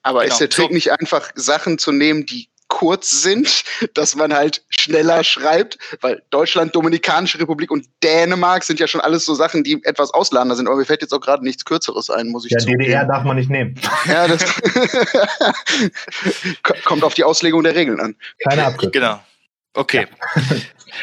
[0.05, 0.33] Aber Genau.
[0.33, 0.75] ist der Trick So.
[0.75, 3.63] nicht einfach, Sachen zu nehmen, die kurz sind,
[3.95, 5.79] dass man halt schneller schreibt?
[6.01, 10.57] Weil Deutschland, Dominikanische Republik und Dänemark sind ja schon alles so Sachen, die etwas ausladender
[10.57, 10.67] sind.
[10.69, 12.79] Aber mir fällt jetzt auch gerade nichts Kürzeres ein, muss ich Ja, zugeben.
[12.81, 13.75] DDR darf man nicht nehmen.
[14.07, 14.45] Ja, das
[16.63, 18.17] Ko- kommt auf die Auslegung der Regeln an.
[18.49, 18.93] Keine Abkürzung.
[18.93, 19.21] Genau.
[19.75, 20.07] Okay.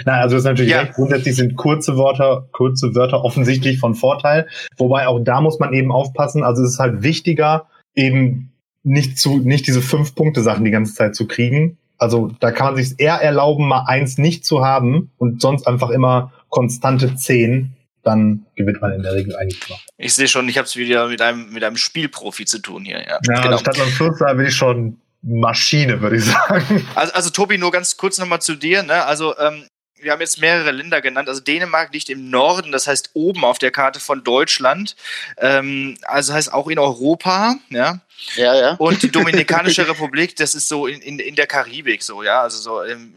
[0.06, 0.82] Nein, also das ist natürlich Ja.
[0.82, 0.93] recht.
[0.93, 4.47] Grundsätzlich sind kurze Wörter, kurze Wörter offensichtlich von Vorteil.
[4.78, 6.43] Wobei auch da muss man eben aufpassen.
[6.43, 8.51] Also es ist halt wichtiger, eben
[8.84, 11.78] nicht zu, nicht diese fünf Punkte Sachen die ganze Zeit zu kriegen.
[11.98, 15.90] Also da kann man sich eher erlauben, mal eins nicht zu haben und sonst einfach
[15.92, 17.74] immer konstante zehn.
[18.04, 19.78] Dann gewinnt man in der Regel eigentlich immer.
[19.98, 23.00] Ich sehe schon, ich habe es wieder mit einem, mit einem Spielprofi zu tun hier.
[23.00, 23.58] Ja, Ja, genau.
[23.58, 26.88] statt am Vierter bin ich schon Maschine, würde ich sagen.
[26.96, 28.82] Also, also Tobi, nur ganz kurz nochmal zu dir.
[28.82, 29.06] Ne?
[29.06, 29.66] Also ähm,
[30.02, 31.30] wir haben jetzt mehrere Länder genannt.
[31.30, 34.95] Also Dänemark liegt im Norden, das heißt oben auf der Karte von Deutschland.
[35.38, 37.56] Ähm, also heißt auch in Europa.
[37.70, 37.99] Ja.
[38.36, 38.74] Ja, ja.
[38.76, 42.41] Und die Dominikanische Republik, das ist so in, in, in der Karibik so, ja.
[42.41, 43.16] Also so im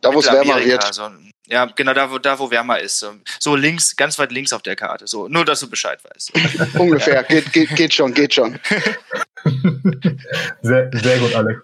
[0.00, 0.94] Da, wo es wärmer wird.
[0.94, 1.10] So,
[1.46, 2.98] ja, genau, da wo, da, wo wärmer ist.
[2.98, 5.06] So, so links, ganz weit links auf der Karte.
[5.06, 6.32] So, nur, dass du Bescheid weißt.
[6.78, 7.22] Ungefähr.
[7.24, 8.58] Geht, geht, geht schon, geht schon.
[10.62, 11.60] Sehr, sehr gut, Alex.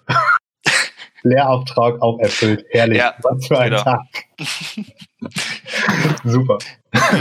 [1.28, 2.64] Lehrauftrag auch erfüllt.
[2.70, 2.98] Herrlich.
[2.98, 3.82] Ja, Was für ein genau.
[3.82, 4.00] Tag.
[6.24, 6.58] Super.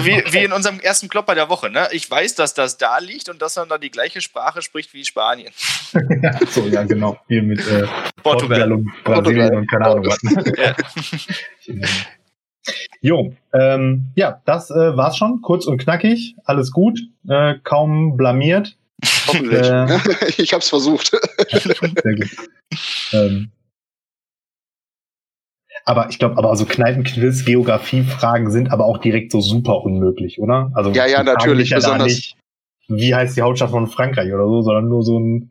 [0.04, 1.88] Wie, wie in unserem ersten Klopper der Woche, ne?
[1.92, 5.04] Ich weiß, dass das da liegt und dass man da die gleiche Sprache spricht wie
[5.04, 5.52] Spanien.
[6.22, 7.18] ja, so, ja, genau.
[7.28, 7.86] Wie mit äh,
[8.24, 8.72] Portugal Portugal.
[8.72, 9.56] und Brasilien Portugal.
[9.56, 10.18] und keine Ahnung was.
[11.68, 11.88] Ja.
[13.02, 15.42] Jo, ähm, ja, das äh, war's schon.
[15.42, 16.36] Kurz und knackig.
[16.46, 17.00] Alles gut.
[17.28, 18.78] Äh, kaum blamiert.
[19.28, 19.68] Hoffentlich.
[19.70, 21.12] Äh, ich hab's versucht.
[21.50, 22.30] Sehr gut.
[23.14, 23.52] Ähm,
[25.88, 30.70] aber ich glaube, aber also Kneipenquiz, Geografiefragen sind aber auch direkt so super unmöglich, oder?
[30.76, 32.36] Also Ja, ja, natürlich, ja besonders- nicht,
[32.90, 35.50] wie heißt die Hauptstadt von Frankreich oder so, sondern nur so ein,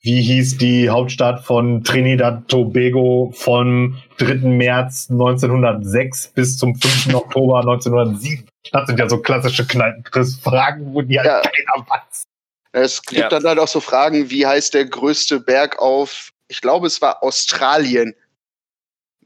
[0.00, 4.48] wie hieß die Hauptstadt von Trinidad Tobago vom 3.
[4.48, 7.14] März 1906 bis zum 5.
[7.14, 8.46] Oktober 1907?
[8.72, 11.40] Das sind ja so klassische Kneipenquiz-Fragen, wo die halt Ja.
[11.40, 12.24] keiner weiß.
[12.72, 13.28] Es gibt Ja.
[13.28, 17.22] dann halt auch so Fragen, wie heißt der größte Berg auf, ich glaube, es war
[17.22, 18.14] Australien.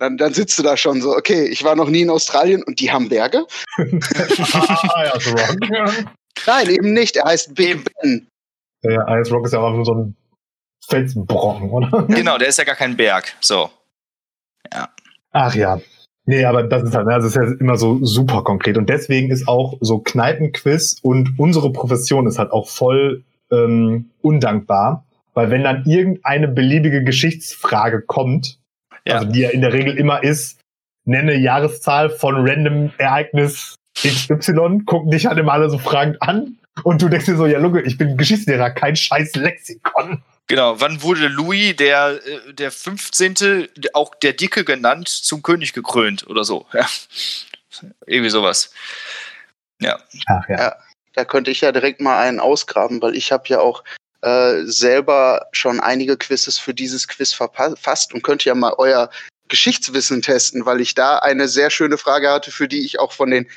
[0.03, 2.81] Dann, dann sitzt du da schon so, okay, ich war noch nie in Australien und
[2.81, 3.47] die haben Berge?
[3.79, 6.07] ah, ja, so Rock.
[6.45, 7.17] Nein, eben nicht.
[7.17, 7.85] Er heißt Big Eben.
[8.03, 8.29] Ben.
[8.83, 10.17] Ja, Ice Rock ist ja einfach nur so ein
[10.89, 12.03] Felsbrocken, oder?
[12.09, 13.33] Genau, der ist ja gar kein Berg.
[13.39, 13.71] So.
[15.31, 15.81] Ach ja.
[16.27, 18.77] Nee, aber das ist halt, ne, das ist ja immer so super konkret.
[18.79, 23.23] Und deswegen ist auch so Kneipenquiz und unsere Profession ist halt auch voll
[23.53, 25.07] ähm, undankbar.
[25.35, 28.59] Weil wenn dann irgendeine beliebige Geschichtsfrage kommt,
[29.07, 29.19] Ja.
[29.19, 30.61] also die ja in der Regel immer ist,
[31.05, 36.59] nenne Jahreszahl von random Ereignis XY, gucken dich halt immer alle so fragend an.
[36.85, 40.23] Und du denkst dir so, ja, Lunge, ich bin Geschichtslehrer, kein scheiß Lexikon.
[40.47, 46.27] Genau, wann wurde Louis, der, äh, der 15., auch der Dicke genannt, zum König gekrönt
[46.27, 46.67] oder so?
[46.73, 46.87] Ja.
[48.07, 48.73] Irgendwie sowas.
[49.81, 49.99] Ja.
[50.27, 50.59] Ach ja.
[50.59, 50.77] Ja.
[51.15, 53.85] Da könnte ich ja direkt mal einen ausgraben, weil ich habe ja auch
[54.23, 59.11] äh, selber schon einige Quizzes für dieses Quiz verfasst und könnte ja mal euer
[59.49, 63.31] Geschichtswissen testen, weil ich da eine sehr schöne Frage hatte, für die ich auch von
[63.31, 63.49] den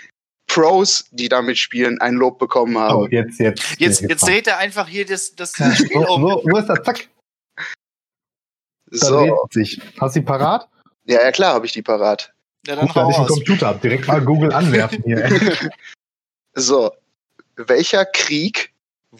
[0.48, 2.96] Pros, die damit spielen, ein Lob bekommen habe.
[2.96, 3.80] Oh, jetzt, jetzt.
[3.80, 6.22] Jetzt, jetzt dreht er einfach hier das, das Ja, Spiel wo, um.
[6.24, 7.08] wo, wo ist der Zack?
[8.92, 9.82] Da so, sich.
[10.00, 10.68] Hast du die parat?
[11.06, 12.34] ja, ja klar, habe ich die parat.
[12.68, 13.36] Ja, dann Guck, da hau ich einen raus.
[13.36, 13.74] Computer.
[13.76, 15.30] Direkt mal Google anwerfen hier.
[16.58, 16.94] So,
[17.58, 18.72] welcher Krieg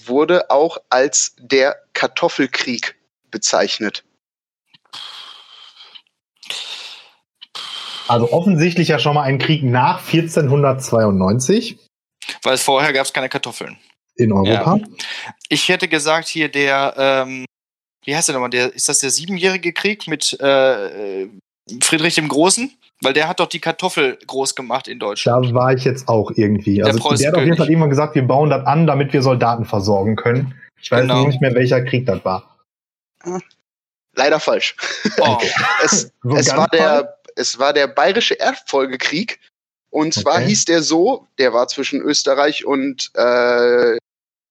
[0.06, 2.96] wurde auch als der Kartoffelkrieg
[3.32, 4.04] bezeichnet?
[8.08, 11.78] Also offensichtlich ja schon mal ein Krieg nach 1492
[12.44, 13.78] Weil vorher gab es keine Kartoffeln.
[14.16, 14.80] in Europa.
[15.50, 17.46] Ich hätte gesagt, hier der, ähm,
[18.06, 18.52] wie heißt der nochmal?
[18.52, 21.28] Der, ist das der siebenjährige Krieg mit äh,
[21.82, 22.72] Friedrich dem Großen?
[23.02, 25.54] Weil der hat doch die Kartoffel groß gemacht in Da Deutschland.
[25.54, 26.76] war ich jetzt auch irgendwie.
[26.76, 27.58] Der Also der, preußische hat auf jeden.
[27.58, 30.54] Fall irgendwann gesagt, wir bauen das an, damit wir Soldaten versorgen können.
[30.82, 31.28] Ich weiß Genau.
[31.28, 32.58] nicht mehr, welcher Krieg das war.
[34.16, 34.76] Leider falsch.
[35.20, 35.38] Oh,
[35.84, 39.40] Es, So es, war der, es war der Bayerische Erbfolgekrieg.
[39.90, 40.48] Und zwar Okay.
[40.48, 43.98] hieß der so, der war zwischen Österreich und, äh,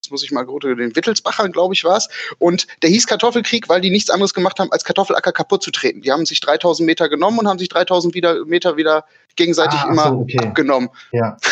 [0.05, 2.09] jetzt muss ich mal gut, den Wittelsbachern, glaube ich, war es.
[2.38, 6.02] Und der hieß Kartoffelkrieg, weil die nichts anderes gemacht haben, als Kartoffelacker kaputt zu treten.
[6.02, 9.05] Die haben sich 3000 Meter genommen und haben sich 3000 wieder, Meter wieder
[9.36, 10.38] gegenseitig Ah, immer so, okay.
[10.40, 10.90] abgenommen.
[11.12, 11.36] Ja.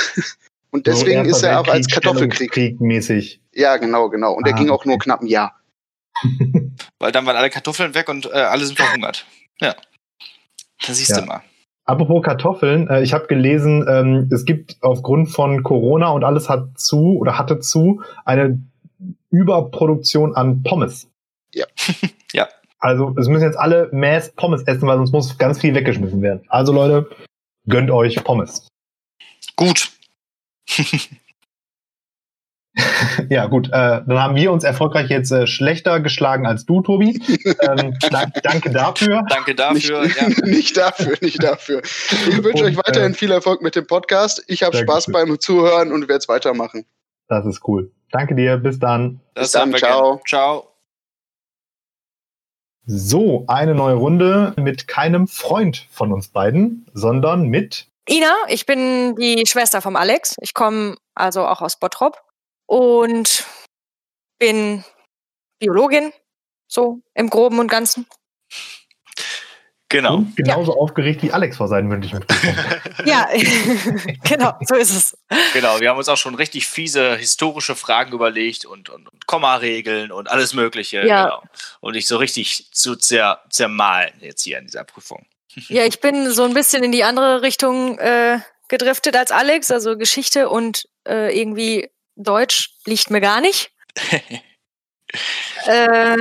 [0.70, 2.56] Und deswegen So ist er auch als Kartoffelkrieg.
[2.56, 3.42] Weltkrieg mäßig.
[3.52, 4.32] Ja, genau, genau.
[4.32, 5.60] Und der Ah, ging auch nur knapp ein Jahr.
[6.98, 9.26] weil dann waren alle Kartoffeln weg und äh, alle sind verhungert.
[9.60, 9.74] Ja.
[10.86, 11.20] Da siehst Ja.
[11.20, 11.42] du mal.
[11.84, 16.78] Apropos Kartoffeln, äh, ich habe gelesen, ähm, es gibt aufgrund von Corona und alles hat
[16.78, 18.62] zu oder hatte zu eine
[19.30, 21.08] Überproduktion an Pommes.
[21.54, 21.66] Ja.
[22.34, 22.48] Ja.
[22.78, 26.40] Also es müssen jetzt alle Mass Pommes essen, weil sonst muss ganz viel weggeschmissen werden.
[26.48, 27.10] Also Leute,
[27.68, 28.66] gönnt euch Pommes.
[29.54, 29.92] Gut.
[33.28, 37.20] Ja gut, äh, dann haben wir uns erfolgreich jetzt äh, schlechter geschlagen als du, Tobi.
[37.60, 39.24] ähm, da, danke dafür.
[39.28, 40.06] Danke Nicht, dafür.
[40.06, 40.28] Ja.
[40.46, 41.82] nicht dafür, nicht dafür.
[41.82, 44.42] Ich wünsche euch weiterhin äh, viel Erfolg mit dem Podcast.
[44.46, 44.76] Ich habe.
[44.76, 46.86] Spaß beim Zuhören und werde es weitermachen.
[47.28, 47.90] Das ist cool.
[48.10, 49.20] Danke dir, bis dann.
[49.34, 50.14] Das dann, haben wir ciao.
[50.16, 50.20] gern.
[50.26, 50.68] Ciao.
[52.84, 59.14] So, eine neue Runde mit keinem Freund von uns beiden, sondern mit Ina, ich bin
[59.14, 60.34] die Schwester vom Alex.
[60.40, 62.20] Ich komme also auch aus Bottrop
[62.66, 63.46] und
[64.38, 64.84] bin
[65.58, 66.12] Biologin,
[66.66, 68.06] so im Groben und Ganzen.
[69.92, 70.16] Genau.
[70.16, 72.56] und genauso aufgeregt wie Alex vor seinen mündlichen Prüfungen.
[73.04, 73.28] Ja,
[74.24, 75.18] genau, so ist es.
[75.52, 80.12] Genau, wir haben uns auch schon richtig fiese historische Fragen überlegt und, und, und Kommaregeln
[80.12, 81.04] und alles Mögliche.
[81.04, 81.24] Ja.
[81.24, 81.42] Genau.
[81.80, 85.26] Und dich so richtig zu zer, zermalen jetzt hier in dieser Prüfung.
[85.68, 88.38] Ja, ich bin so ein bisschen in die andere Richtung äh,
[88.68, 89.70] gedriftet als Alex.
[89.70, 93.70] Also Geschichte und äh, irgendwie Deutsch liegt mir gar nicht.
[95.66, 96.18] äh,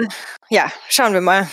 [0.50, 1.50] ja, schauen wir mal.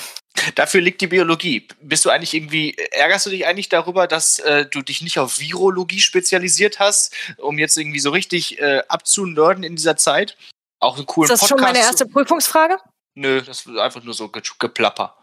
[0.55, 1.67] Dafür liegt die Biologie.
[1.81, 5.41] Bist du eigentlich irgendwie, ärgerst du dich eigentlich darüber, dass äh, du dich nicht auf
[5.41, 10.37] Virologie spezialisiert hast, um jetzt irgendwie so richtig äh, abzunörden in dieser Zeit?
[10.79, 12.79] Auch einen coolen Ist das schon Podcast meine zu- erste Prüfungsfrage?
[13.15, 15.17] Nö, das ist einfach nur so ge geplapper.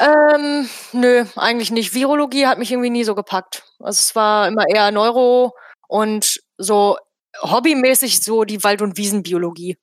[0.00, 1.94] Ähm, nö, eigentlich nicht.
[1.94, 3.62] Virologie hat mich irgendwie nie so gepackt.
[3.78, 5.54] Also es war immer eher Neuro
[5.86, 6.98] und so
[7.42, 9.76] hobbymäßig so die Wald- und Wiesenbiologie.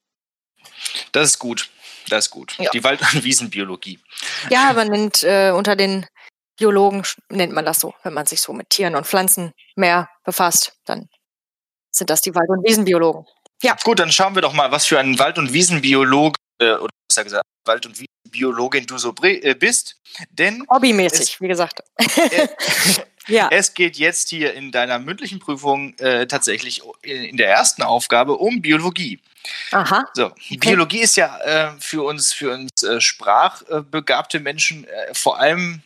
[1.11, 1.69] Das ist gut.
[2.09, 2.55] Das ist gut.
[2.59, 2.69] Ja.
[2.71, 3.99] Die Wald- und Wiesenbiologie.
[4.49, 6.05] Ja, man nennt äh, unter den
[6.57, 10.73] Biologen nennt man das so, wenn man sich so mit Tieren und Pflanzen mehr befasst,
[10.85, 11.09] dann
[11.91, 13.25] sind das die Wald- und Wiesenbiologen.
[13.61, 13.75] Ja.
[13.83, 17.23] Gut, dann schauen wir doch mal, was für ein Wald- und Wiesenbiologe äh, oder besser
[17.23, 19.97] gesagt Wald- und Wiesenbiologin du so äh, bist.
[20.29, 21.81] Denn Hobbymäßig, wie gesagt.
[21.97, 22.47] äh,
[23.27, 23.49] Ja.
[23.51, 28.61] es geht jetzt hier in deiner mündlichen Prüfung äh, tatsächlich in, der ersten Aufgabe um
[28.61, 29.19] Biologie.
[29.71, 30.05] Aha.
[30.13, 35.81] So, Biologie ist ja äh, für uns, für uns äh, sprachbegabte Menschen äh, vor allem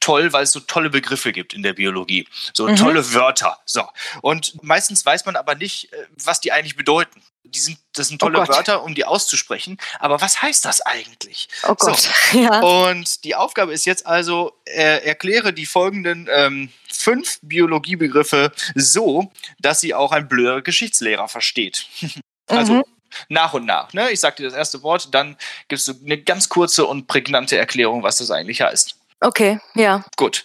[0.00, 2.26] toll, weil es so tolle Begriffe gibt in der Biologie.
[2.52, 2.76] So Mhm.
[2.76, 3.58] tolle Wörter.
[3.64, 3.86] So.
[4.20, 7.22] Und meistens weiß man aber nicht, äh, was die eigentlich bedeuten.
[7.54, 8.48] Die sind, das sind Oh tolle Gott.
[8.48, 9.78] Wörter, um die auszusprechen.
[10.00, 11.48] Aber was heißt das eigentlich?
[11.68, 12.00] Oh Gott.
[12.00, 12.10] So.
[12.40, 12.60] Ja.
[12.60, 19.30] Und die Aufgabe ist jetzt also, äh, erkläre die folgenden ähm, fünf Biologiebegriffe so,
[19.60, 21.86] dass sie auch ein blöder Geschichtslehrer versteht.
[22.48, 22.82] Also Mhm.
[23.28, 23.92] nach und nach.
[23.92, 24.10] Ne?
[24.10, 25.36] Ich sage dir das erste Wort, dann
[25.68, 28.96] gibst du eine ganz kurze und prägnante Erklärung, was das eigentlich heißt.
[29.20, 30.04] Okay, ja.
[30.16, 30.42] Gut.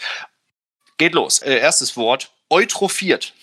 [0.98, 1.40] Geht los.
[1.40, 3.34] Äh, erstes Wort: Eutrophiert.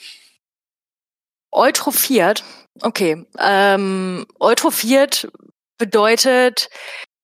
[1.50, 2.44] Eutrophiert.
[2.80, 3.24] Okay.
[3.38, 5.28] Ähm, eutrophiert
[5.78, 6.68] bedeutet,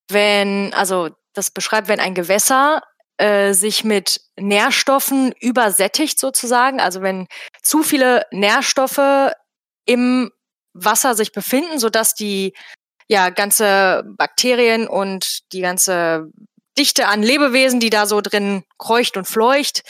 [0.09, 2.83] wenn, also das beschreibt, wenn ein Gewässer
[3.19, 7.27] äh, sich mit Nährstoffen übersättigt sozusagen, also wenn
[7.63, 9.33] zu viele Nährstoffe
[9.87, 10.31] im
[10.73, 12.55] Wasser sich befinden, sodass die
[13.09, 16.31] ja ganze Bakterien und die ganze
[16.79, 19.83] Dichte an Lebewesen, die da so drin kreucht und fleucht,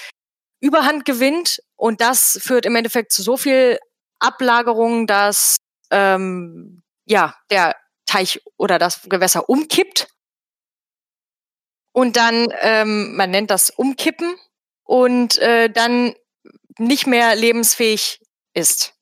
[0.63, 3.79] Überhand gewinnt und das führt im Endeffekt zu so viel
[4.21, 5.57] Ablagerung, dass
[5.91, 10.09] ähm, ja der Teich oder das Gewässer umkippt
[11.93, 14.35] und dann ähm, man nennt das Umkippen
[14.85, 16.14] und äh, dann
[16.79, 18.21] nicht mehr lebensfähig
[18.55, 18.95] ist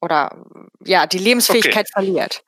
[0.00, 0.44] oder
[0.84, 2.44] ja die Lebensfähigkeit verliert.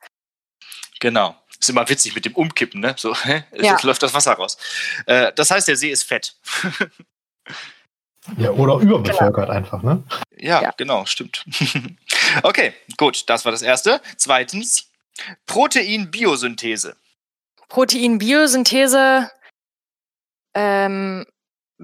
[0.99, 1.35] Genau.
[1.59, 2.95] Ist immer witzig mit dem Umkippen, ne?
[2.97, 3.43] So, hä?
[3.53, 3.73] Ja.
[3.73, 4.57] Jetzt läuft das Wasser raus.
[5.05, 6.35] Äh, das heißt, der See ist fett.
[8.37, 10.03] Ja, oder überbevölkert einfach, ne?
[10.37, 10.73] ja, Ja.
[10.77, 11.45] genau, stimmt.
[12.43, 14.01] okay, gut, das war das erste.
[14.17, 14.89] Zweitens,
[15.45, 16.95] Proteinbiosynthese.
[17.69, 19.31] Proteinbiosynthese
[20.53, 21.25] ähm,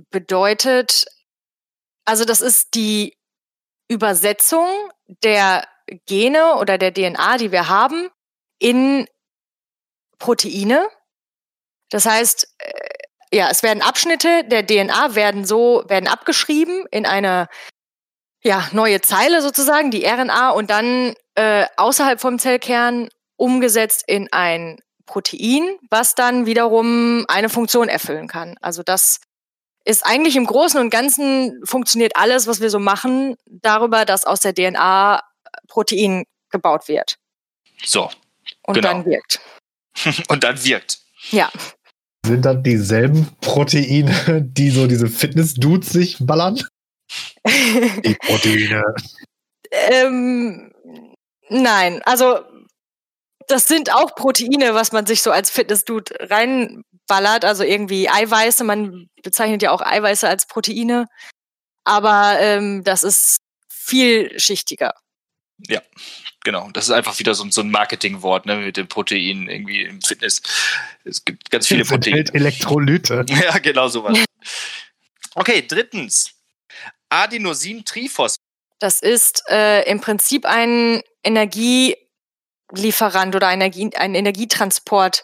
[0.09, 1.05] bedeutet,
[2.05, 3.17] also das ist die
[3.89, 4.67] Übersetzung
[5.23, 5.67] der
[6.05, 8.09] Gene oder der DNA, die wir haben,
[8.59, 9.07] in
[10.17, 10.87] Proteine.
[11.89, 12.90] Das heißt, äh,
[13.34, 17.47] ja, es werden Abschnitte der DNA werden so werden abgeschrieben in eine
[18.43, 24.79] ja, neue Zeile sozusagen, die RNA, und dann äh, außerhalb vom Zellkern umgesetzt in ein
[25.05, 28.55] Protein, was dann wiederum eine Funktion erfüllen kann.
[28.61, 29.19] Also das
[29.86, 34.39] ist eigentlich im Großen und Ganzen funktioniert alles, was wir so machen, darüber, dass aus
[34.39, 35.21] der DNA
[35.67, 37.17] Protein gebaut wird
[37.84, 38.09] So,
[38.63, 38.88] und Genau.
[38.88, 39.39] dann wirkt.
[40.29, 40.99] und dann wirkt.
[41.29, 41.51] Ja,
[42.26, 46.61] Sind das dieselben Proteine, die so diese Fitness-Dudes sich ballern?
[47.45, 48.84] Die Proteine.
[49.72, 50.72] ähm,
[51.49, 52.39] nein, also
[53.47, 59.07] das sind auch Proteine, was man sich so als Fitness-Dude reinballert, also irgendwie Eiweiße, man
[59.24, 61.07] bezeichnet ja auch Eiweiße als Proteine,
[61.84, 64.93] aber ähm, das ist vielschichtiger.
[66.43, 70.01] Genau, das ist einfach wieder so, so ein Marketingwort, ne, mit dem Protein irgendwie im
[70.01, 70.41] Fitness.
[71.03, 72.26] Es gibt ganz viele Proteine.
[72.34, 73.26] Elektrolyte.
[73.28, 74.18] Ja, genau sowas.
[75.36, 76.34] Okay, drittens.
[77.09, 78.39] Adenosin-Triphosphat.
[78.80, 85.24] Das ist äh, im Prinzip ein Energielieferant oder Energie, ein Energietransport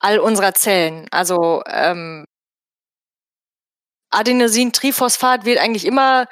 [0.00, 1.06] all unserer Zellen.
[1.12, 2.24] Also ähm,
[4.10, 6.26] Adenosintriphosphat wird eigentlich immer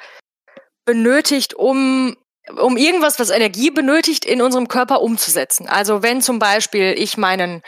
[0.85, 2.17] benötigt, um
[2.49, 5.67] um irgendwas, was Energie benötigt, in unserem Körper umzusetzen.
[5.67, 7.61] Also wenn zum Beispiel ich meinen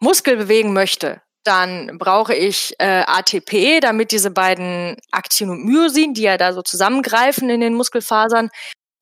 [0.00, 6.22] Muskel bewegen möchte, dann brauche ich äh, ATP, damit diese beiden Aktin und Myosin, die
[6.22, 8.50] ja da so zusammengreifen in den Muskelfasern,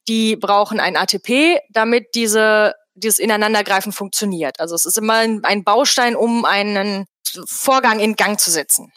[0.06, 4.60] die brauchen ein ATP, damit diese, dieses Ineinandergreifen funktioniert.
[4.60, 7.06] Also es ist immer ein, ein Baustein, um einen
[7.46, 8.92] Vorgang in Gang zu setzen.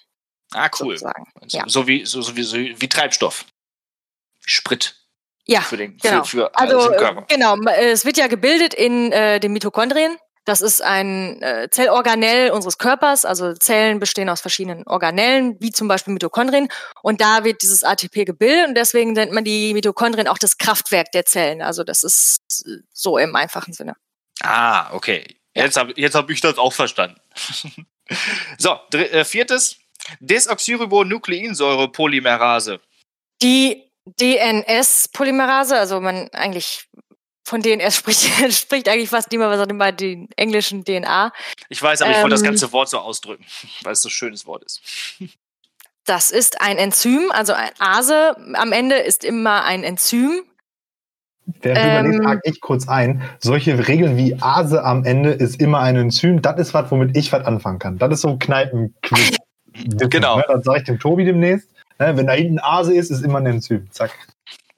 [0.52, 0.98] Ah, cool.
[0.98, 1.10] So,
[1.48, 1.64] Ja.
[1.68, 3.46] so, wie, so, so, wie, so wie Treibstoff.
[4.46, 4.96] Sprit.
[5.50, 6.24] Ja, Für den, genau.
[6.24, 7.26] für, für Also äh, Körper.
[7.28, 10.16] genau, äh, es wird ja gebildet in äh, den Mitochondrien.
[10.46, 13.26] Das ist ein äh, Zellorganell unseres Körpers.
[13.26, 16.70] Also Zellen bestehen aus verschiedenen Organellen, wie zum Beispiel Mitochondrien.
[17.02, 21.12] Und da wird dieses ATP gebildet und deswegen nennt man die Mitochondrien auch das Kraftwerk
[21.12, 21.62] der Zellen.
[21.64, 23.96] Also das ist äh, so im einfachen Sinne.
[24.42, 25.26] Ah, okay.
[25.56, 27.20] Jetzt habe jetzt hab ich das auch verstanden.
[28.60, 29.78] so, äh, viertes.
[30.20, 32.80] Desoxyribonukleinsäure-Polymerase.
[33.42, 33.89] Die
[34.20, 36.88] DNS-Polymerase, also man eigentlich
[37.44, 41.32] von DNS spricht, spricht eigentlich fast niemand, was auch immer den englischen DNA.
[41.70, 43.46] Ich weiß, aber ich wollte das Ähm, ganze Wort so ausdrücken,
[43.84, 44.82] weil es so ein schönes Wort ist.
[46.06, 50.44] Das ist ein Enzym, also ein Ase am Ende ist immer ein Enzym.
[51.62, 53.24] Während du Ähm, überlegst, hake ich kurz ein.
[53.40, 56.42] Solche Regeln wie Ase am Ende ist immer ein Enzym.
[56.44, 57.98] Das ist was, womit ich was anfangen kann.
[57.98, 59.38] Das ist so ein Kneipenquiz.
[59.72, 60.38] Genau.
[60.38, 60.46] Ne?
[60.48, 61.70] Das sage ich dem Tobi demnächst.
[62.00, 62.18] Ne?
[62.18, 63.90] Wenn da hinten Ase ist, ist immer ein Enzym.
[63.92, 64.12] Zack.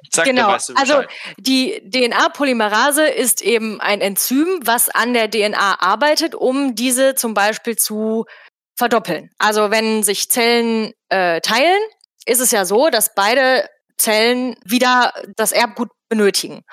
[0.09, 0.49] Zack, genau.
[0.49, 1.03] weißt du Also
[1.38, 7.78] die DNA-Polymerase ist eben ein Enzym, was an der DNA arbeitet, um diese zum Beispiel
[7.78, 8.26] zu
[8.76, 9.30] verdoppeln.
[9.38, 11.80] Also wenn sich Zellen äh, teilen,
[12.26, 16.63] ist es ja so, dass beide Zellen wieder das Erbgut benötigen.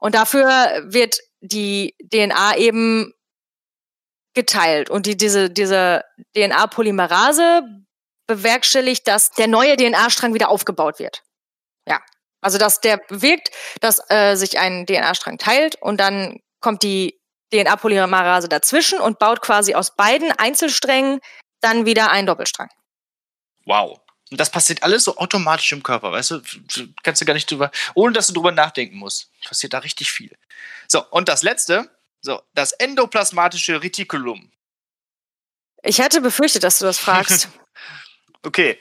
[0.00, 3.12] Und dafür wird die DNA eben
[4.34, 4.90] geteilt.
[4.90, 6.02] Und die, diese, diese
[6.36, 7.62] DNA-Polymerase
[8.26, 11.22] bewerkstelligt, dass der neue DNA-Strang wieder aufgebaut wird.
[11.88, 12.00] Ja.
[12.40, 13.50] Also dass der bewirkt,
[13.80, 17.20] dass äh, sich ein DNA-Strang teilt und dann kommt die
[17.52, 21.20] DNA-Polymerase dazwischen und baut quasi aus beiden Einzelsträngen
[21.60, 22.68] dann wieder einen Doppelstrang.
[23.64, 24.00] Wow.
[24.30, 26.42] Und das passiert alles so automatisch im Körper, weißt du?
[27.02, 29.30] Kannst du gar nicht drüber, ohne dass du drüber nachdenken musst.
[29.46, 30.36] Passiert da richtig viel.
[30.88, 34.50] So, und das letzte, so, das endoplasmatische Reticulum.
[35.82, 37.48] Ich hätte befürchtet, dass du das fragst.
[38.44, 38.78] Okay.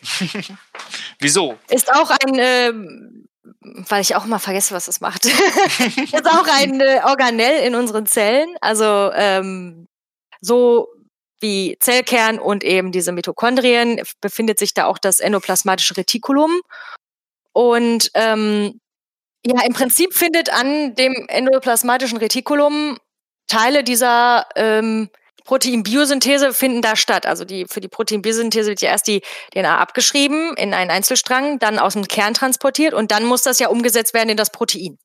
[1.19, 1.57] Wieso?
[1.69, 3.27] Ist auch ein, ähm,
[3.61, 5.25] weil ich auch mal vergesse, was das macht.
[5.25, 8.55] ist auch ein äh, Organell in unseren Zellen.
[8.61, 9.87] Also ähm,
[10.41, 10.87] so
[11.39, 16.61] wie Zellkern und eben diese Mitochondrien befindet sich da auch das endoplasmatische Retikulum.
[17.53, 18.79] Und ähm,
[19.45, 22.97] ja, im Prinzip findet an dem endoplasmatischen Retikulum
[23.47, 25.09] Teile dieser ähm,
[25.45, 27.25] Proteinbiosynthese finden da statt.
[27.25, 29.21] Also die, für die Proteinbiosynthese wird ja erst die
[29.53, 33.67] DNA abgeschrieben in einen Einzelstrang, dann aus dem Kern transportiert und dann muss das ja
[33.69, 34.97] umgesetzt werden in das Protein.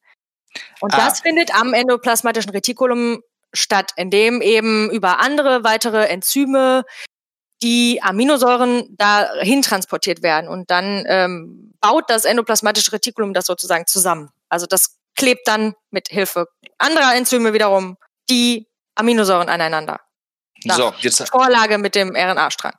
[0.80, 0.96] Und Ah.
[1.06, 3.22] das findet am endoplasmatischen Retikulum
[3.52, 6.84] statt, in dem eben über andere weitere Enzyme
[7.62, 14.30] die Aminosäuren dahin transportiert werden und dann ähm, baut das endoplasmatische Retikulum das sozusagen zusammen.
[14.48, 16.46] Also das klebt dann mit Hilfe
[16.78, 17.96] anderer Enzyme wiederum
[18.30, 20.00] die Aminosäuren aneinander.
[20.64, 22.72] Nach So, jetzt, Vorlage mit dem RNA-Strang.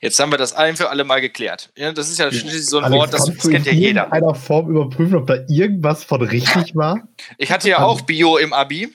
[0.00, 1.70] jetzt haben wir das ein für alle Mal geklärt.
[1.76, 4.02] Ja, das ist ja schließlich so ein Alex, Wort, das, das kennt ja in jeder.
[4.04, 7.00] irgendeiner Form überprüfen, ob da irgendwas von richtig war?
[7.38, 8.92] Ich hatte ja auch Bio im Abi.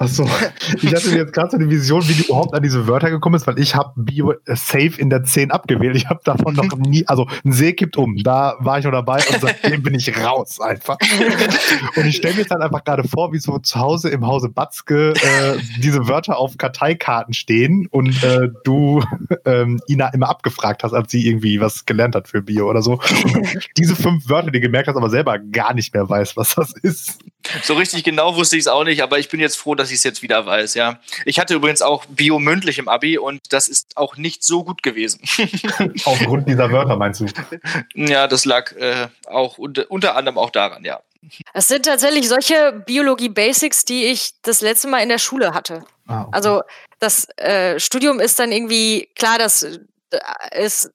[0.00, 0.24] Achso,
[0.82, 3.48] ich hatte jetzt gerade so eine Vision, wie du überhaupt an diese Wörter gekommen bist,
[3.48, 5.96] weil ich habe Bio äh, Safe in der 10 abgewählt.
[5.96, 9.16] Ich habe davon noch nie, also ein See kippt um, da war ich noch dabei
[9.28, 10.98] und seitdem bin ich raus einfach.
[11.96, 14.48] Und ich stelle mir jetzt halt einfach gerade vor, wie so zu Hause im Hause
[14.48, 19.02] Batzke äh, diese Wörter auf Karteikarten stehen und äh, du
[19.44, 22.92] ähm, Ina immer abgefragt hast, als sie irgendwie was gelernt hat für Bio oder so.
[23.34, 26.72] Und diese fünf Wörter, die gemerkt hast, aber selber gar nicht mehr weiß, was das
[26.72, 27.18] ist.
[27.62, 29.96] So richtig genau wusste ich es auch nicht, aber ich bin jetzt froh, dass ich
[29.98, 31.00] es jetzt wieder weiß, ja.
[31.24, 34.82] Ich hatte übrigens auch Bio mündlich im Abi und das ist auch nicht so gut
[34.82, 35.20] gewesen.
[36.04, 37.26] Aufgrund dieser Wörter meinst du?
[37.94, 41.00] ja, das lag äh, auch unter, unter anderem auch daran, ja.
[41.52, 45.84] Es sind tatsächlich solche Biologie-Basics, die ich das letzte Mal in der Schule hatte.
[46.06, 46.30] Ah, okay.
[46.32, 46.62] Also
[47.00, 49.78] das äh, Studium ist dann irgendwie, klar, das äh,
[50.54, 50.90] ist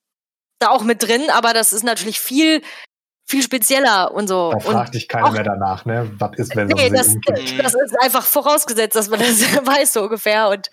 [0.59, 2.61] da auch mit drin, aber das ist natürlich viel,
[3.25, 4.51] viel spezieller und so.
[4.51, 6.11] Da und fragt dich keiner auch- mehr danach, ne?
[6.19, 7.07] Was ist, wenn so Nee, ein das,
[7.57, 10.49] das ist einfach vorausgesetzt, dass man das weiß, so ungefähr.
[10.49, 10.69] Und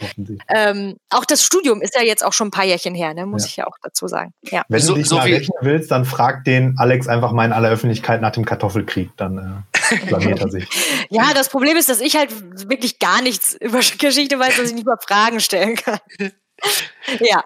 [0.49, 3.25] ähm, auch das Studium ist ja jetzt auch schon ein paar Jährchen her, ne?
[3.27, 3.49] muss Ja.
[3.49, 4.33] ich ja auch dazu sagen.
[4.43, 4.63] Ja.
[4.69, 7.53] Wenn So- du dich so mal rechnen willst, dann frag den Alex einfach mal in
[7.53, 9.11] aller Öffentlichkeit nach dem Kartoffelkrieg.
[9.17, 10.69] Dann äh, blamiert er sich.
[11.11, 12.31] ja, das Problem ist, dass ich halt
[12.69, 15.99] wirklich gar nichts über Geschichte weiß, dass ich nicht mal Fragen stellen kann.
[17.21, 17.43] Ja.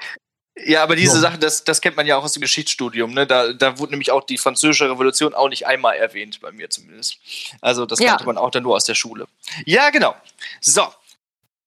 [0.57, 1.21] Ja, aber diese So.
[1.21, 3.13] Sachen, das, das kennt man ja auch aus dem Geschichtsstudium.
[3.13, 3.27] Ne?
[3.27, 7.19] Da, da wurde nämlich auch die französische Revolution auch nicht einmal erwähnt, bei mir zumindest.
[7.61, 8.11] Also das Ja.
[8.11, 9.27] kannte man auch dann nur aus der Schule.
[9.67, 10.15] Ja, genau.
[10.61, 10.83] So.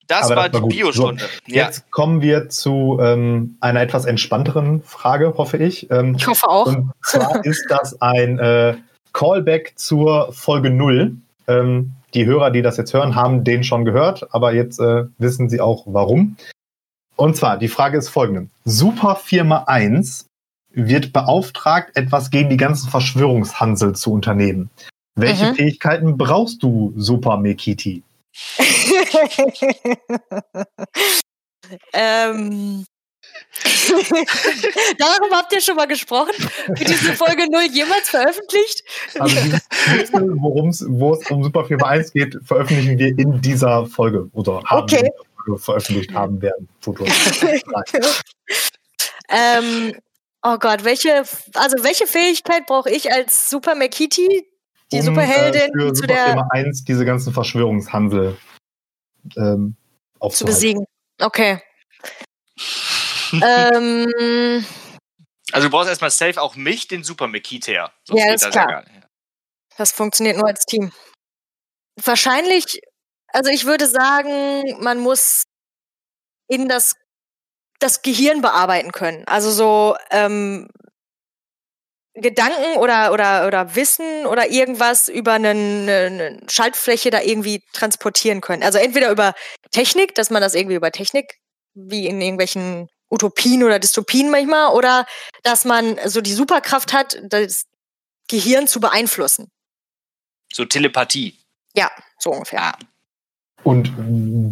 [0.07, 0.75] Das Aber war das war die.
[0.77, 1.25] Biostunde.
[1.25, 1.65] So, ja.
[1.65, 5.91] Jetzt kommen wir zu ähm, einer etwas entspannteren Frage, hoffe ich.
[5.91, 6.67] Ähm, Ich hoffe auch.
[6.67, 8.77] Und zwar ist das ein äh,
[9.11, 11.17] Callback zur Folge 0.
[11.49, 15.49] Ähm, die Hörer, die das jetzt hören, haben den schon gehört, aber jetzt äh, wissen
[15.49, 16.37] sie auch warum.
[17.17, 18.47] Und zwar, die Frage ist folgende.
[18.63, 20.27] Superfirma 1
[20.71, 24.69] wird beauftragt, etwas gegen die ganzen Verschwörungshansel zu unternehmen.
[25.15, 25.55] Welche Mhm.
[25.55, 28.03] Fähigkeiten brauchst du, Super Mekiti?
[31.93, 32.85] ähm.
[34.97, 36.33] Darüber habt ihr schon mal gesprochen?
[36.67, 38.83] Wird diese Folge 0 jemals veröffentlicht?
[39.19, 44.29] Also dieses Schnitzel, worum's, wo es um Superfirma 1 geht, veröffentlichen wir in dieser Folge
[44.33, 45.09] oder haben Okay.
[45.55, 46.67] Veröffentlicht haben werden.
[46.81, 47.07] Fotos.
[49.29, 49.93] ähm,
[50.43, 51.23] oh Gott, welche,
[51.53, 54.45] also welche Fähigkeit brauche ich als Super Mekiti,
[54.91, 58.37] die um, Superheldin, äh, für die zu der Superfirma 1 diese ganzen Verschwörungshansel
[59.37, 59.75] ähm,
[60.29, 60.85] zu besiegen?
[61.19, 61.61] Okay.
[63.33, 64.65] ähm,
[65.51, 67.91] Also du brauchst erstmal safe auch mich, den Super Mekiter.
[68.03, 68.83] Sonst Ja, geht ist das klar.
[69.77, 70.91] das funktioniert nur als Team.
[72.03, 72.79] Wahrscheinlich,
[73.37, 75.43] also ich würde sagen, man muss
[76.49, 76.95] in das,
[77.77, 79.25] das Gehirn bearbeiten können.
[79.27, 80.67] Also so ähm,
[82.15, 88.63] Gedanken oder, oder, oder Wissen oder irgendwas über eine, eine Schaltfläche da irgendwie transportieren können.
[88.63, 89.35] Also entweder über
[89.69, 91.37] Technik, dass man das irgendwie über Technik,
[91.75, 95.05] wie in irgendwelchen Utopien oder Dystopien manchmal, oder
[95.43, 97.65] dass man so die Superkraft hat, das
[98.27, 99.51] Gehirn zu beeinflussen.
[100.51, 101.37] So Telepathie.
[101.75, 102.61] Ja, so ungefähr.
[102.61, 102.73] Ja.
[103.67, 103.91] Und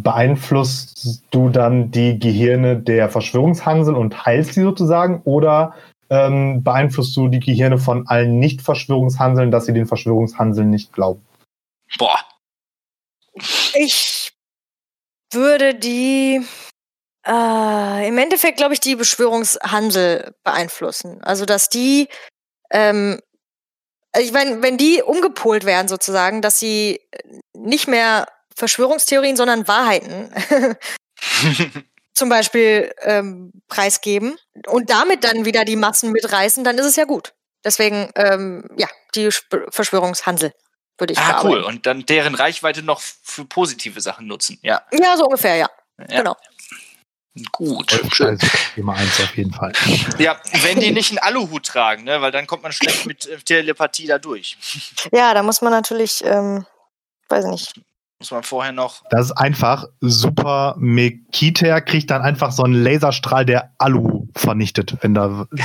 [0.02, 5.22] beeinflusst du dann die Gehirne der Verschwörungshansel und heilst sie sozusagen?
[5.24, 5.74] Oder
[6.10, 11.24] ähm, beeinflusst du die Gehirne von allen Nicht-Verschwörungshanseln, dass sie den Verschwörungshanseln nicht glauben?
[11.98, 12.18] Boah.
[13.72, 14.34] Ich
[15.32, 16.42] würde die
[17.26, 21.22] äh, im Endeffekt, glaube ich, die Beschwörungshandel beeinflussen.
[21.22, 22.08] Also, dass die,
[22.70, 23.18] ähm,
[24.12, 27.00] also ich meine, wenn die umgepolt werden sozusagen, dass sie
[27.54, 28.26] nicht mehr
[28.56, 30.30] Verschwörungstheorien, sondern Wahrheiten
[32.14, 37.04] zum Beispiel ähm, preisgeben und damit dann wieder die Massen mitreißen, dann ist es ja
[37.04, 37.34] gut.
[37.64, 40.52] Deswegen, ähm, ja, die Sp- Verschwörungshandel
[40.98, 41.62] würde ich ah, cool.
[41.62, 44.58] Und dann deren Reichweite noch für positive Sachen nutzen.
[44.62, 44.82] Ja.
[44.92, 45.68] Ja, so ungefähr, ja.
[46.08, 46.18] ja.
[46.18, 46.36] Genau.
[47.52, 48.00] Gut.
[48.12, 48.38] Schön.
[48.74, 49.72] Thema 1 auf jeden Fall.
[50.18, 52.22] Ja, wenn die nicht einen Aluhut tragen, ne?
[52.22, 54.56] weil dann kommt man schlecht mit äh, Telepathie da durch.
[55.12, 56.64] Ja, da muss man natürlich, ähm,
[57.28, 57.74] weiß nicht.
[58.18, 59.02] Muss man vorher noch.
[59.10, 60.74] Das ist einfach super.
[60.78, 64.96] Mekiter kriegt dann einfach so einen Laserstrahl, der Alu vernichtet.
[65.02, 65.46] Wenn da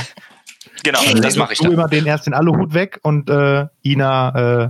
[0.82, 1.74] Genau, das mache ich du dann.
[1.74, 4.68] immer den erst den Aluhut weg und äh, Ina äh,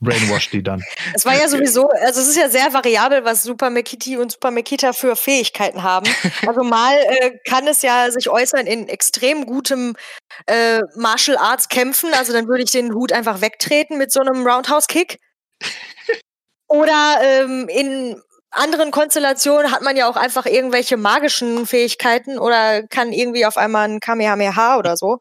[0.00, 0.82] brainwasht die dann.
[1.14, 4.50] Es war ja sowieso, also es ist ja sehr variabel, was Super Mekiti und Super
[4.50, 6.06] Mekita für Fähigkeiten haben.
[6.46, 9.94] Also mal äh, kann es ja sich äußern in extrem gutem
[10.46, 12.10] äh, Martial Arts kämpfen.
[12.14, 15.18] Also dann würde ich den Hut einfach wegtreten mit so einem Roundhouse Kick.
[16.72, 23.12] Oder ähm, in anderen Konstellationen hat man ja auch einfach irgendwelche magischen Fähigkeiten oder kann
[23.12, 25.18] irgendwie auf einmal ein Kamehameha oder so.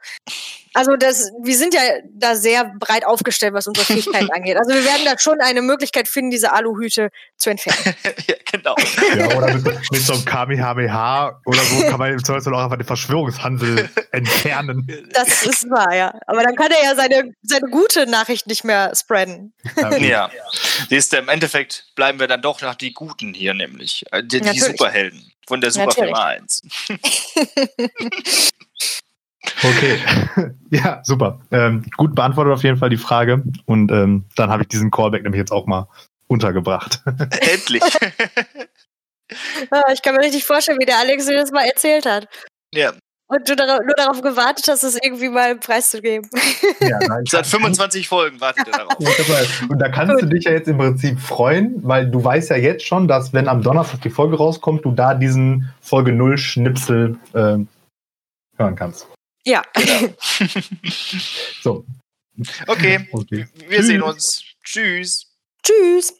[0.73, 1.81] Also das, wir sind ja
[2.13, 4.57] da sehr breit aufgestellt, was unsere Fähigkeiten angeht.
[4.57, 7.95] Also wir werden da schon eine Möglichkeit finden, diese Aluhüte zu entfernen.
[8.27, 8.75] ja, genau.
[9.15, 12.77] Ja, oder mit, mit so einem Kamehameha oder so kann man im Zweifelsfall auch einfach
[12.77, 15.09] den Verschwörungshansel entfernen.
[15.11, 16.17] Das ist wahr, ja.
[16.27, 19.53] Aber dann kann er ja seine, seine gute Nachricht nicht mehr spreaden.
[19.99, 20.29] Ja.
[20.89, 24.05] Siehst du, im Endeffekt bleiben wir dann doch noch die Guten hier, nämlich.
[24.11, 24.59] Äh, Die, die.
[24.59, 26.61] Superhelden von der Superfirma 1.
[29.63, 29.97] Okay.
[30.73, 31.41] Ja, super.
[31.51, 33.43] Ähm, gut beantwortet auf jeden Fall die Frage.
[33.65, 35.89] Und ähm, dann habe ich diesen Callback nämlich jetzt auch mal
[36.27, 37.01] untergebracht.
[37.05, 37.83] Endlich.
[39.69, 42.27] Ah, Ich kann mir richtig vorstellen, wie der Alex dir das mal erzählt hat.
[42.73, 42.91] ja.
[43.27, 46.29] Und du darauf, nur darauf gewartet hast, es irgendwie mal preiszugeben.
[46.81, 49.61] ja, nein, Seit 25 Folgen wartet ihr darauf.
[49.69, 52.85] Und da kannst du dich ja jetzt im Prinzip freuen, weil du weißt ja jetzt
[52.85, 57.57] schon, dass wenn am Donnerstag die Folge rauskommt, du da diesen Folge 0 Schnipsel äh,
[58.57, 59.07] hören kannst.
[59.45, 59.63] Ja.
[61.61, 61.85] So.
[62.67, 63.47] Okay, Okay.
[63.67, 64.43] wir sehen uns.
[64.63, 65.27] Tschüss.
[65.63, 66.13] Tschüss.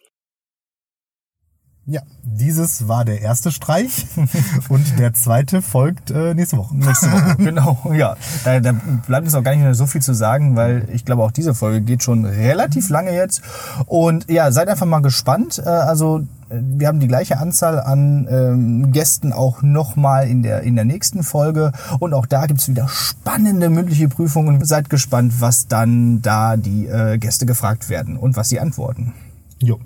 [1.87, 4.05] Ja, dieses war der erste Streich
[4.69, 6.77] und der zweite folgt äh, nächste Woche.
[6.77, 8.15] Nächste Woche, genau, ja.
[8.43, 8.71] Da, da
[9.07, 11.55] bleibt uns auch gar nicht mehr so viel zu sagen, weil ich glaube, auch diese
[11.55, 13.41] Folge geht schon relativ lange jetzt.
[13.87, 15.57] Und ja, seid einfach mal gespannt.
[15.57, 20.75] Äh, Also wir haben die gleiche Anzahl an ähm, Gästen auch nochmal in der, in
[20.75, 21.71] der nächsten Folge.
[21.99, 24.63] Und auch da gibt's wieder spannende mündliche Prüfungen.
[24.65, 29.13] Seid gespannt, was dann da die äh, Gäste gefragt werden und was sie antworten.
[29.61, 29.79] Jo.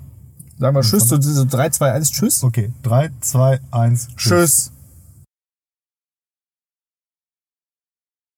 [0.58, 2.42] Sagen wir Tschüss, so, so 3, 2, 1, Tschüss.
[2.42, 4.72] Okay, 3, 2, 1, Tschüss.